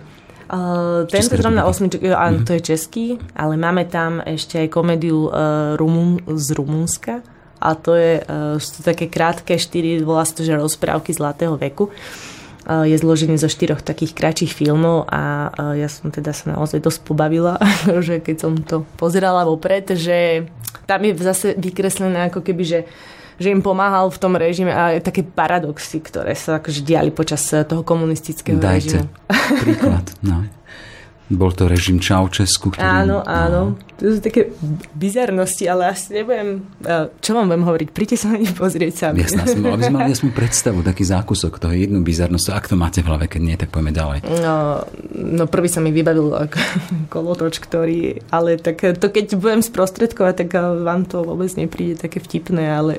Uh, 0.50 1.06
tento 1.06 1.38
zrovna 1.38 1.62
osmiček, 1.62 2.10
áno, 2.10 2.42
mm-hmm. 2.42 2.46
to 2.50 2.58
je 2.58 2.62
český, 2.74 3.04
ale 3.38 3.54
máme 3.54 3.86
tam 3.86 4.18
ešte 4.18 4.58
aj 4.58 4.74
komédiu 4.74 5.30
uh, 5.30 5.78
Rumun, 5.78 6.26
z 6.26 6.46
Rumunska. 6.58 7.22
A 7.62 7.78
to 7.78 7.94
je 7.94 8.18
uh, 8.18 8.58
sú 8.58 8.82
také 8.82 9.06
krátke 9.06 9.54
štyri, 9.54 10.02
volá 10.02 10.26
sa 10.26 10.34
to, 10.34 10.42
že 10.42 10.58
rozprávky 10.58 11.14
zlatého 11.14 11.54
veku. 11.54 11.94
Je 12.70 12.92
zložený 12.92 13.40
zo 13.40 13.48
štyroch 13.48 13.80
takých 13.80 14.12
kratších 14.14 14.52
filmov 14.52 15.08
a 15.08 15.48
ja 15.74 15.88
som 15.88 16.12
teda 16.12 16.30
sa 16.36 16.54
naozaj 16.54 16.84
dosť 16.84 17.00
pobavila, 17.08 17.56
že 18.06 18.20
keď 18.20 18.36
som 18.36 18.52
to 18.62 18.84
pozerala 19.00 19.48
vopred, 19.48 19.96
že 19.96 20.46
tam 20.84 21.00
je 21.02 21.16
zase 21.18 21.56
vykreslené 21.56 22.28
ako 22.28 22.44
keby, 22.44 22.62
že 22.62 22.78
že 23.40 23.48
im 23.48 23.64
pomáhal 23.64 24.12
v 24.12 24.18
tom 24.20 24.36
režime 24.36 24.68
a 24.68 25.00
také 25.00 25.24
paradoxy, 25.24 26.04
ktoré 26.04 26.36
sa 26.36 26.60
akože 26.60 26.84
diali 26.84 27.08
počas 27.08 27.40
toho 27.48 27.80
komunistického 27.80 28.60
Dajte 28.60 29.00
režimu. 29.00 29.64
príklad. 29.64 30.04
No. 30.20 30.44
Bol 31.30 31.54
to 31.54 31.70
režim 31.70 32.02
Čaučesku. 32.02 32.74
Ktorý... 32.74 32.82
Áno, 32.82 33.22
áno. 33.22 33.78
To 34.02 34.16
sú 34.16 34.18
také 34.18 34.50
bizarnosti, 34.98 35.62
ale 35.70 35.94
asi 35.94 36.18
nebudem... 36.18 36.66
Čo 37.22 37.38
vám 37.38 37.46
budem 37.46 37.64
hovoriť? 37.70 37.88
Príďte 37.94 38.16
sa 38.18 38.34
na 38.34 38.42
ne 38.42 38.50
pozrieť 38.50 38.92
sami. 39.06 39.22
Jasná, 39.22 39.46
som, 39.46 39.62
aby 39.62 39.84
sme 39.86 39.94
mali 39.94 40.10
jasnú 40.10 40.30
predstavu, 40.34 40.82
taký 40.82 41.06
zákusok 41.06 41.62
toho 41.62 41.70
jednu 41.70 42.02
bizarnosť. 42.02 42.46
Ak 42.50 42.66
to 42.66 42.74
máte 42.74 43.06
v 43.06 43.14
hlave, 43.14 43.30
keď 43.30 43.40
nie, 43.46 43.54
tak 43.54 43.70
poďme 43.70 43.94
ďalej. 43.94 44.18
No, 44.42 44.82
no 45.14 45.44
prvý 45.46 45.70
sa 45.70 45.78
mi 45.78 45.94
vybavil 45.94 46.50
kolotoč, 47.14 47.62
ktorý... 47.62 48.26
Ale 48.34 48.58
tak 48.58 48.82
to 48.98 49.06
keď 49.06 49.38
budem 49.38 49.62
sprostredkovať, 49.62 50.34
tak 50.34 50.50
vám 50.58 51.06
to 51.06 51.22
vôbec 51.22 51.52
nepríde 51.54 52.02
také 52.02 52.18
vtipné, 52.18 52.74
ale 52.74 52.98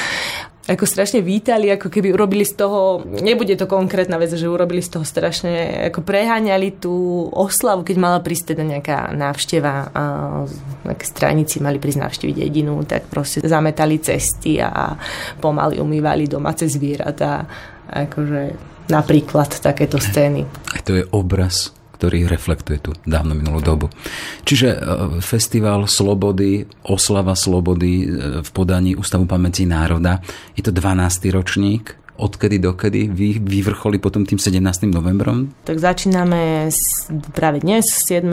ako 0.68 0.84
strašne 0.84 1.24
vítali, 1.24 1.72
ako 1.72 1.88
keby 1.88 2.12
urobili 2.12 2.44
z 2.44 2.60
toho, 2.60 3.00
nebude 3.24 3.56
to 3.56 3.64
konkrétna 3.64 4.20
vec, 4.20 4.28
že 4.36 4.44
urobili 4.44 4.84
z 4.84 5.00
toho 5.00 5.04
strašne, 5.08 5.88
ako 5.88 6.04
preháňali 6.04 6.76
tú 6.76 7.24
oslavu, 7.32 7.88
keď 7.88 7.96
mala 7.96 8.20
prísť 8.20 8.52
teda 8.52 8.64
nejaká 8.76 9.16
návšteva 9.16 9.72
a 9.96 10.02
nejaké 10.84 11.04
stranici 11.08 11.64
mali 11.64 11.80
prísť 11.80 12.04
navštíviť 12.04 12.36
jedinu, 12.36 12.84
tak 12.84 13.08
proste 13.08 13.40
zametali 13.48 13.96
cesty 13.96 14.60
a 14.60 14.92
pomaly 15.40 15.80
umývali 15.80 16.28
domáce 16.28 16.68
zvieratá. 16.68 17.48
Akože 17.88 18.52
napríklad 18.92 19.48
takéto 19.64 19.96
scény. 19.96 20.44
A 20.76 20.78
to 20.84 21.00
je 21.00 21.04
obraz 21.16 21.77
ktorý 21.98 22.30
reflektuje 22.30 22.78
tú 22.78 22.90
dávno 23.02 23.34
minulú 23.34 23.58
dobu. 23.58 23.86
Čiže 24.46 24.68
e, 24.70 24.78
festival 25.18 25.90
slobody, 25.90 26.62
oslava 26.86 27.34
slobody 27.34 28.06
e, 28.06 28.06
v 28.46 28.50
podaní 28.54 28.94
Ústavu 28.94 29.26
pamäti 29.26 29.66
národa, 29.66 30.22
je 30.54 30.62
to 30.62 30.70
12. 30.70 31.34
ročník 31.34 31.98
odkedy 32.18 32.58
dokedy 32.58 33.06
vy, 33.06 33.38
vyvrcholí 33.38 34.02
potom 34.02 34.26
tým 34.26 34.42
17. 34.42 34.90
novembrom? 34.90 35.54
Tak 35.62 35.78
začíname 35.78 36.66
práve 37.30 37.62
dnes, 37.62 37.86
7. 37.86 38.26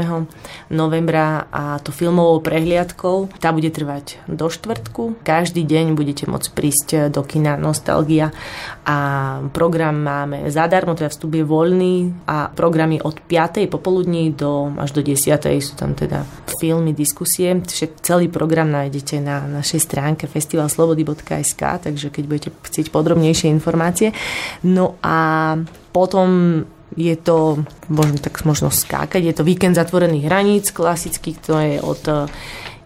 novembra 0.74 1.46
a 1.54 1.78
to 1.78 1.94
filmovou 1.94 2.42
prehliadkou. 2.42 3.30
Tá 3.38 3.54
bude 3.54 3.70
trvať 3.70 4.26
do 4.26 4.50
štvrtku. 4.50 5.22
Každý 5.22 5.62
deň 5.62 5.94
budete 5.94 6.26
môcť 6.26 6.50
prísť 6.52 6.88
do 7.14 7.22
kina 7.22 7.56
Nostalgia 7.62 8.34
a 8.86 8.98
program 9.54 10.02
máme 10.02 10.50
zadarmo, 10.50 10.98
teda 10.98 11.14
vstup 11.14 11.38
je 11.38 11.46
voľný 11.46 12.26
a 12.26 12.50
programy 12.50 12.98
od 13.02 13.22
5. 13.22 13.70
popoludní 13.70 14.34
do, 14.34 14.74
až 14.82 14.98
do 14.98 15.02
10. 15.06 15.38
sú 15.62 15.74
tam 15.78 15.94
teda 15.94 16.26
filmy, 16.58 16.98
diskusie. 16.98 17.54
Však 17.62 18.02
celý 18.02 18.34
program 18.34 18.74
nájdete 18.74 19.22
na 19.22 19.46
našej 19.46 19.86
stránke 19.86 20.26
festivalslobody.sk, 20.26 21.62
takže 21.86 22.10
keď 22.10 22.24
budete 22.26 22.50
chcieť 22.50 22.90
podrobnejšie 22.90 23.54
informácie, 23.54 23.75
informácie. 23.76 24.16
No 24.64 24.96
a 25.04 25.60
potom 25.92 26.64
je 26.96 27.16
to, 27.20 27.60
možno 27.92 28.18
tak 28.24 28.40
možno 28.48 28.72
skákať, 28.72 29.20
je 29.20 29.36
to 29.36 29.44
víkend 29.44 29.76
zatvorených 29.76 30.32
hraníc, 30.32 30.72
klasický, 30.72 31.36
to 31.36 31.60
je 31.60 31.84
od 31.84 32.32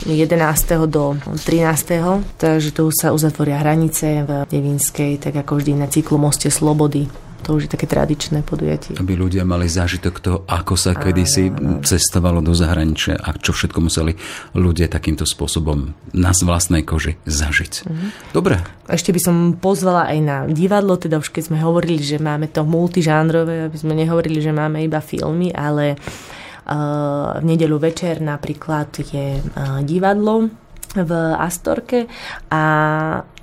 11. 0.02 0.82
Eh, 0.82 0.90
do 0.90 1.14
13. 1.46 2.26
Takže 2.42 2.74
tu 2.74 2.90
sa 2.90 3.14
uzatvoria 3.14 3.62
hranice 3.62 4.26
v 4.26 4.50
Devinskej, 4.50 5.22
tak 5.22 5.38
ako 5.46 5.62
vždy 5.62 5.78
na 5.78 5.86
cyklu 5.86 6.18
Moste 6.18 6.50
Slobody 6.50 7.29
to 7.44 7.58
už 7.58 7.68
je 7.68 7.72
také 7.72 7.88
tradičné 7.88 8.44
podujatie. 8.44 9.00
Aby 9.00 9.16
ľudia 9.16 9.48
mali 9.48 9.66
zážitok 9.66 10.16
toho, 10.20 10.38
ako 10.46 10.76
sa 10.76 10.94
kedysi 10.94 11.50
áno, 11.50 11.80
áno. 11.80 11.86
cestovalo 11.86 12.40
do 12.44 12.52
zahraničia 12.52 13.18
a 13.18 13.34
čo 13.36 13.56
všetko 13.56 13.80
museli 13.80 14.14
ľudia 14.54 14.92
takýmto 14.92 15.24
spôsobom 15.24 15.96
na 16.14 16.32
vlastnej 16.36 16.84
koži 16.84 17.16
zažiť. 17.26 17.74
Mhm. 17.88 18.08
Dobre. 18.36 18.62
Ešte 18.90 19.14
by 19.14 19.22
som 19.22 19.36
pozvala 19.58 20.10
aj 20.10 20.20
na 20.20 20.38
divadlo, 20.50 20.98
teda 20.98 21.22
už 21.22 21.30
keď 21.30 21.54
sme 21.54 21.60
hovorili, 21.62 22.02
že 22.02 22.18
máme 22.18 22.50
to 22.50 22.66
multižánrové, 22.66 23.70
aby 23.70 23.78
sme 23.78 23.94
nehovorili, 23.94 24.42
že 24.42 24.50
máme 24.50 24.82
iba 24.82 24.98
filmy, 24.98 25.54
ale 25.54 25.94
uh, 25.96 27.38
v 27.38 27.44
nedelu 27.46 27.78
večer 27.78 28.18
napríklad 28.18 28.90
je 28.98 29.38
uh, 29.38 29.82
divadlo 29.86 30.50
v 30.96 31.12
Astorke 31.38 32.10
a 32.50 32.64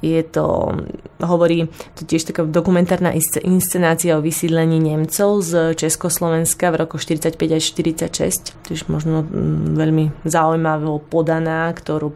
je 0.03 0.23
to, 0.23 0.77
hovorí, 1.23 1.71
to 1.95 2.03
tiež 2.05 2.31
taká 2.31 2.43
dokumentárna 2.45 3.15
inscenácia 3.43 4.19
o 4.19 4.25
vysídlení 4.25 4.83
Nemcov 4.83 5.43
z 5.47 5.75
Československa 5.79 6.75
v 6.75 6.87
roku 6.87 6.99
45 6.99 7.39
až 7.57 7.63
46, 7.71 8.55
tiež 8.67 8.91
možno 8.91 9.23
mm, 9.23 9.79
veľmi 9.79 10.05
zaujímavo 10.27 11.01
podaná, 11.07 11.71
ktorú 11.71 12.13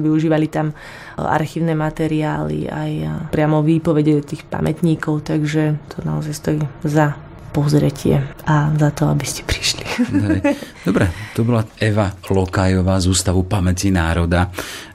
využívali 0.00 0.48
tam 0.48 0.72
archívne 1.16 1.76
materiály 1.76 2.66
aj 2.68 2.90
priamo 3.30 3.60
výpovede 3.60 4.24
tých 4.24 4.48
pamätníkov, 4.48 5.28
takže 5.28 5.76
to 5.92 5.96
naozaj 6.02 6.34
stojí 6.34 6.60
za 6.82 7.14
pozretie 7.54 8.18
a 8.48 8.74
za 8.74 8.90
to, 8.90 9.06
aby 9.06 9.22
ste 9.22 9.46
prišli. 9.46 9.83
Dobre, 10.88 11.04
to 11.34 11.46
bola 11.46 11.62
Eva 11.78 12.12
Lokajová 12.30 12.98
z 12.98 13.06
Ústavu 13.10 13.46
pamäti 13.46 13.90
národa. 13.94 14.50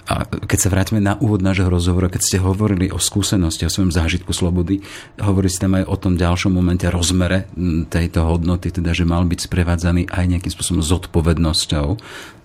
A 0.09 0.25
keď 0.25 0.57
sa 0.57 0.73
vrátime 0.73 0.97
na 0.97 1.21
úvod 1.21 1.45
nášho 1.45 1.69
rozhovoru, 1.69 2.09
keď 2.09 2.21
ste 2.25 2.37
hovorili 2.41 2.89
o 2.89 2.97
skúsenosti, 2.97 3.69
o 3.69 3.73
svojom 3.73 3.93
zážitku 3.93 4.33
slobody, 4.33 4.81
hovorili 5.21 5.53
ste 5.53 5.69
aj 5.69 5.85
o 5.85 5.95
tom 6.01 6.17
ďalšom 6.17 6.49
momente 6.49 6.89
rozmere 6.89 7.45
tejto 7.93 8.25
hodnoty, 8.25 8.73
teda, 8.73 8.89
že 8.97 9.05
mal 9.05 9.21
byť 9.29 9.45
sprevádzaný 9.45 10.09
aj 10.09 10.25
nejakým 10.25 10.49
spôsobom 10.49 10.81
zodpovednosťou, 10.81 11.87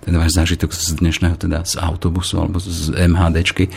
ten 0.04 0.14
váš 0.20 0.36
zážitok 0.36 0.76
z 0.76 1.00
dnešného, 1.00 1.40
teda 1.40 1.64
z 1.64 1.80
autobusu 1.80 2.36
alebo 2.36 2.60
z 2.60 2.92
MHDčky. 2.92 3.72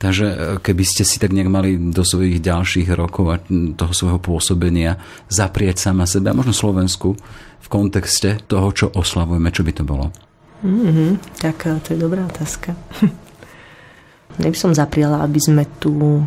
Takže 0.00 0.26
e, 0.26 0.36
keby 0.64 0.84
ste 0.88 1.04
si 1.04 1.20
tak 1.20 1.36
nejak 1.36 1.52
mali 1.52 1.76
do 1.76 2.00
svojich 2.00 2.40
ďalších 2.40 2.88
rokov 2.96 3.24
a 3.28 3.36
toho 3.76 3.92
svojho 3.92 4.16
pôsobenia 4.16 4.96
zaprieť 5.28 5.76
sama 5.76 6.08
seba, 6.08 6.32
možno 6.32 6.56
Slovensku, 6.56 7.20
kontexte 7.70 8.42
toho, 8.50 8.74
čo 8.74 8.86
oslavujeme, 8.90 9.54
čo 9.54 9.62
by 9.62 9.72
to 9.72 9.86
bolo? 9.86 10.10
Mm-hmm, 10.66 11.40
tak 11.40 11.70
e, 11.70 11.78
to 11.80 11.94
je 11.94 11.98
dobrá 12.02 12.26
otázka. 12.26 12.74
Neby 14.42 14.56
som 14.58 14.74
zapriala, 14.74 15.22
aby 15.22 15.38
sme 15.38 15.64
tú 15.78 16.26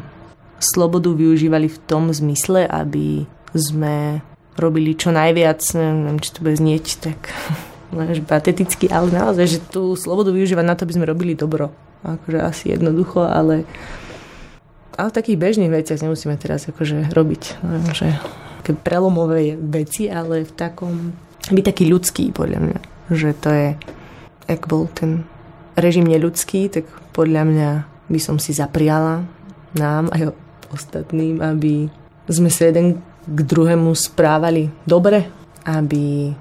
slobodu 0.64 1.12
využívali 1.12 1.68
v 1.68 1.82
tom 1.84 2.08
zmysle, 2.16 2.64
aby 2.64 3.28
sme 3.52 4.24
robili 4.56 4.96
čo 4.96 5.12
najviac, 5.12 5.60
neviem, 5.76 6.18
či 6.24 6.30
to 6.32 6.40
bude 6.40 6.56
znieť 6.56 6.86
tak 7.04 7.20
pateticky, 8.32 8.88
ale 8.88 9.12
naozaj, 9.12 9.46
že 9.46 9.60
tú 9.60 10.00
slobodu 10.00 10.32
využívať 10.32 10.66
na 10.66 10.74
to, 10.80 10.88
aby 10.88 10.96
sme 10.96 11.12
robili 11.12 11.36
dobro. 11.36 11.76
Akože 12.04 12.40
asi 12.40 12.66
jednoducho, 12.72 13.24
ale, 13.24 13.64
ale 14.96 15.08
v 15.12 15.18
takých 15.18 15.40
bežných 15.40 15.72
veciach 15.72 16.04
nemusíme 16.04 16.36
teraz 16.36 16.68
akože 16.68 17.12
robiť. 17.16 17.64
Neviem, 17.64 17.92
že 17.96 18.08
prelomové 18.72 19.60
veci, 19.60 20.08
ale 20.08 20.48
v 20.48 20.54
takom, 20.56 21.12
byť 21.52 21.64
taký 21.64 21.84
ľudský, 21.92 22.32
podľa 22.32 22.60
mňa. 22.64 22.78
Že 23.12 23.30
to 23.42 23.50
je, 23.52 23.68
ak 24.48 24.62
bol 24.70 24.88
ten 24.92 25.28
režim 25.76 26.06
neľudský, 26.08 26.70
tak 26.72 26.86
podľa 27.12 27.44
mňa 27.44 27.70
by 28.08 28.20
som 28.22 28.38
si 28.38 28.54
zapriala 28.54 29.26
nám 29.74 30.14
aj 30.14 30.32
ostatným, 30.70 31.42
aby 31.42 31.90
sme 32.30 32.50
sa 32.50 32.70
jeden 32.70 33.02
k 33.24 33.40
druhému 33.42 33.92
správali 33.98 34.70
dobre, 34.86 35.26
aby 35.66 36.34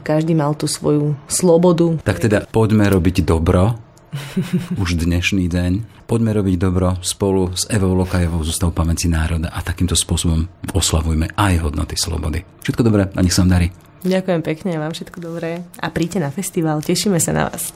každý 0.00 0.32
mal 0.32 0.56
tú 0.56 0.64
svoju 0.64 1.12
slobodu. 1.28 2.00
Tak 2.00 2.24
teda 2.24 2.48
poďme 2.48 2.88
robiť 2.88 3.24
dobro, 3.24 3.76
už 4.82 4.96
dnešný 4.96 5.50
deň. 5.50 5.72
Poďme 6.06 6.36
robiť 6.36 6.54
dobro 6.60 6.96
spolu 7.02 7.50
s 7.52 7.66
Evou 7.66 7.96
Lokajovou 7.96 8.44
z 8.44 8.52
Ústavu 8.54 8.70
pamäti 8.70 9.10
národa 9.10 9.50
a 9.50 9.60
takýmto 9.64 9.98
spôsobom 9.98 10.46
oslavujme 10.70 11.32
aj 11.34 11.64
hodnoty 11.64 11.96
slobody. 11.98 12.44
Všetko 12.62 12.82
dobré 12.84 13.10
a 13.10 13.20
nech 13.20 13.34
sa 13.34 13.42
vám 13.42 13.58
darí. 13.58 13.83
Ďakujem 14.04 14.42
pekne, 14.44 14.76
vám 14.76 14.92
všetko 14.92 15.16
dobré 15.16 15.64
a 15.80 15.88
príďte 15.88 16.20
na 16.20 16.28
festival, 16.28 16.84
tešíme 16.84 17.16
sa 17.16 17.32
na 17.32 17.48
vás. 17.48 17.72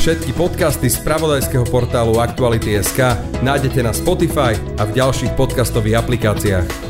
Všetky 0.00 0.32
podcasty 0.36 0.88
z 0.88 1.00
pravodajského 1.00 1.64
portálu 1.68 2.20
Aktuality.sk 2.20 3.20
nájdete 3.40 3.80
na 3.84 3.92
Spotify 3.92 4.56
a 4.80 4.88
v 4.88 4.96
ďalších 4.96 5.36
podcastových 5.36 6.00
aplikáciách. 6.00 6.89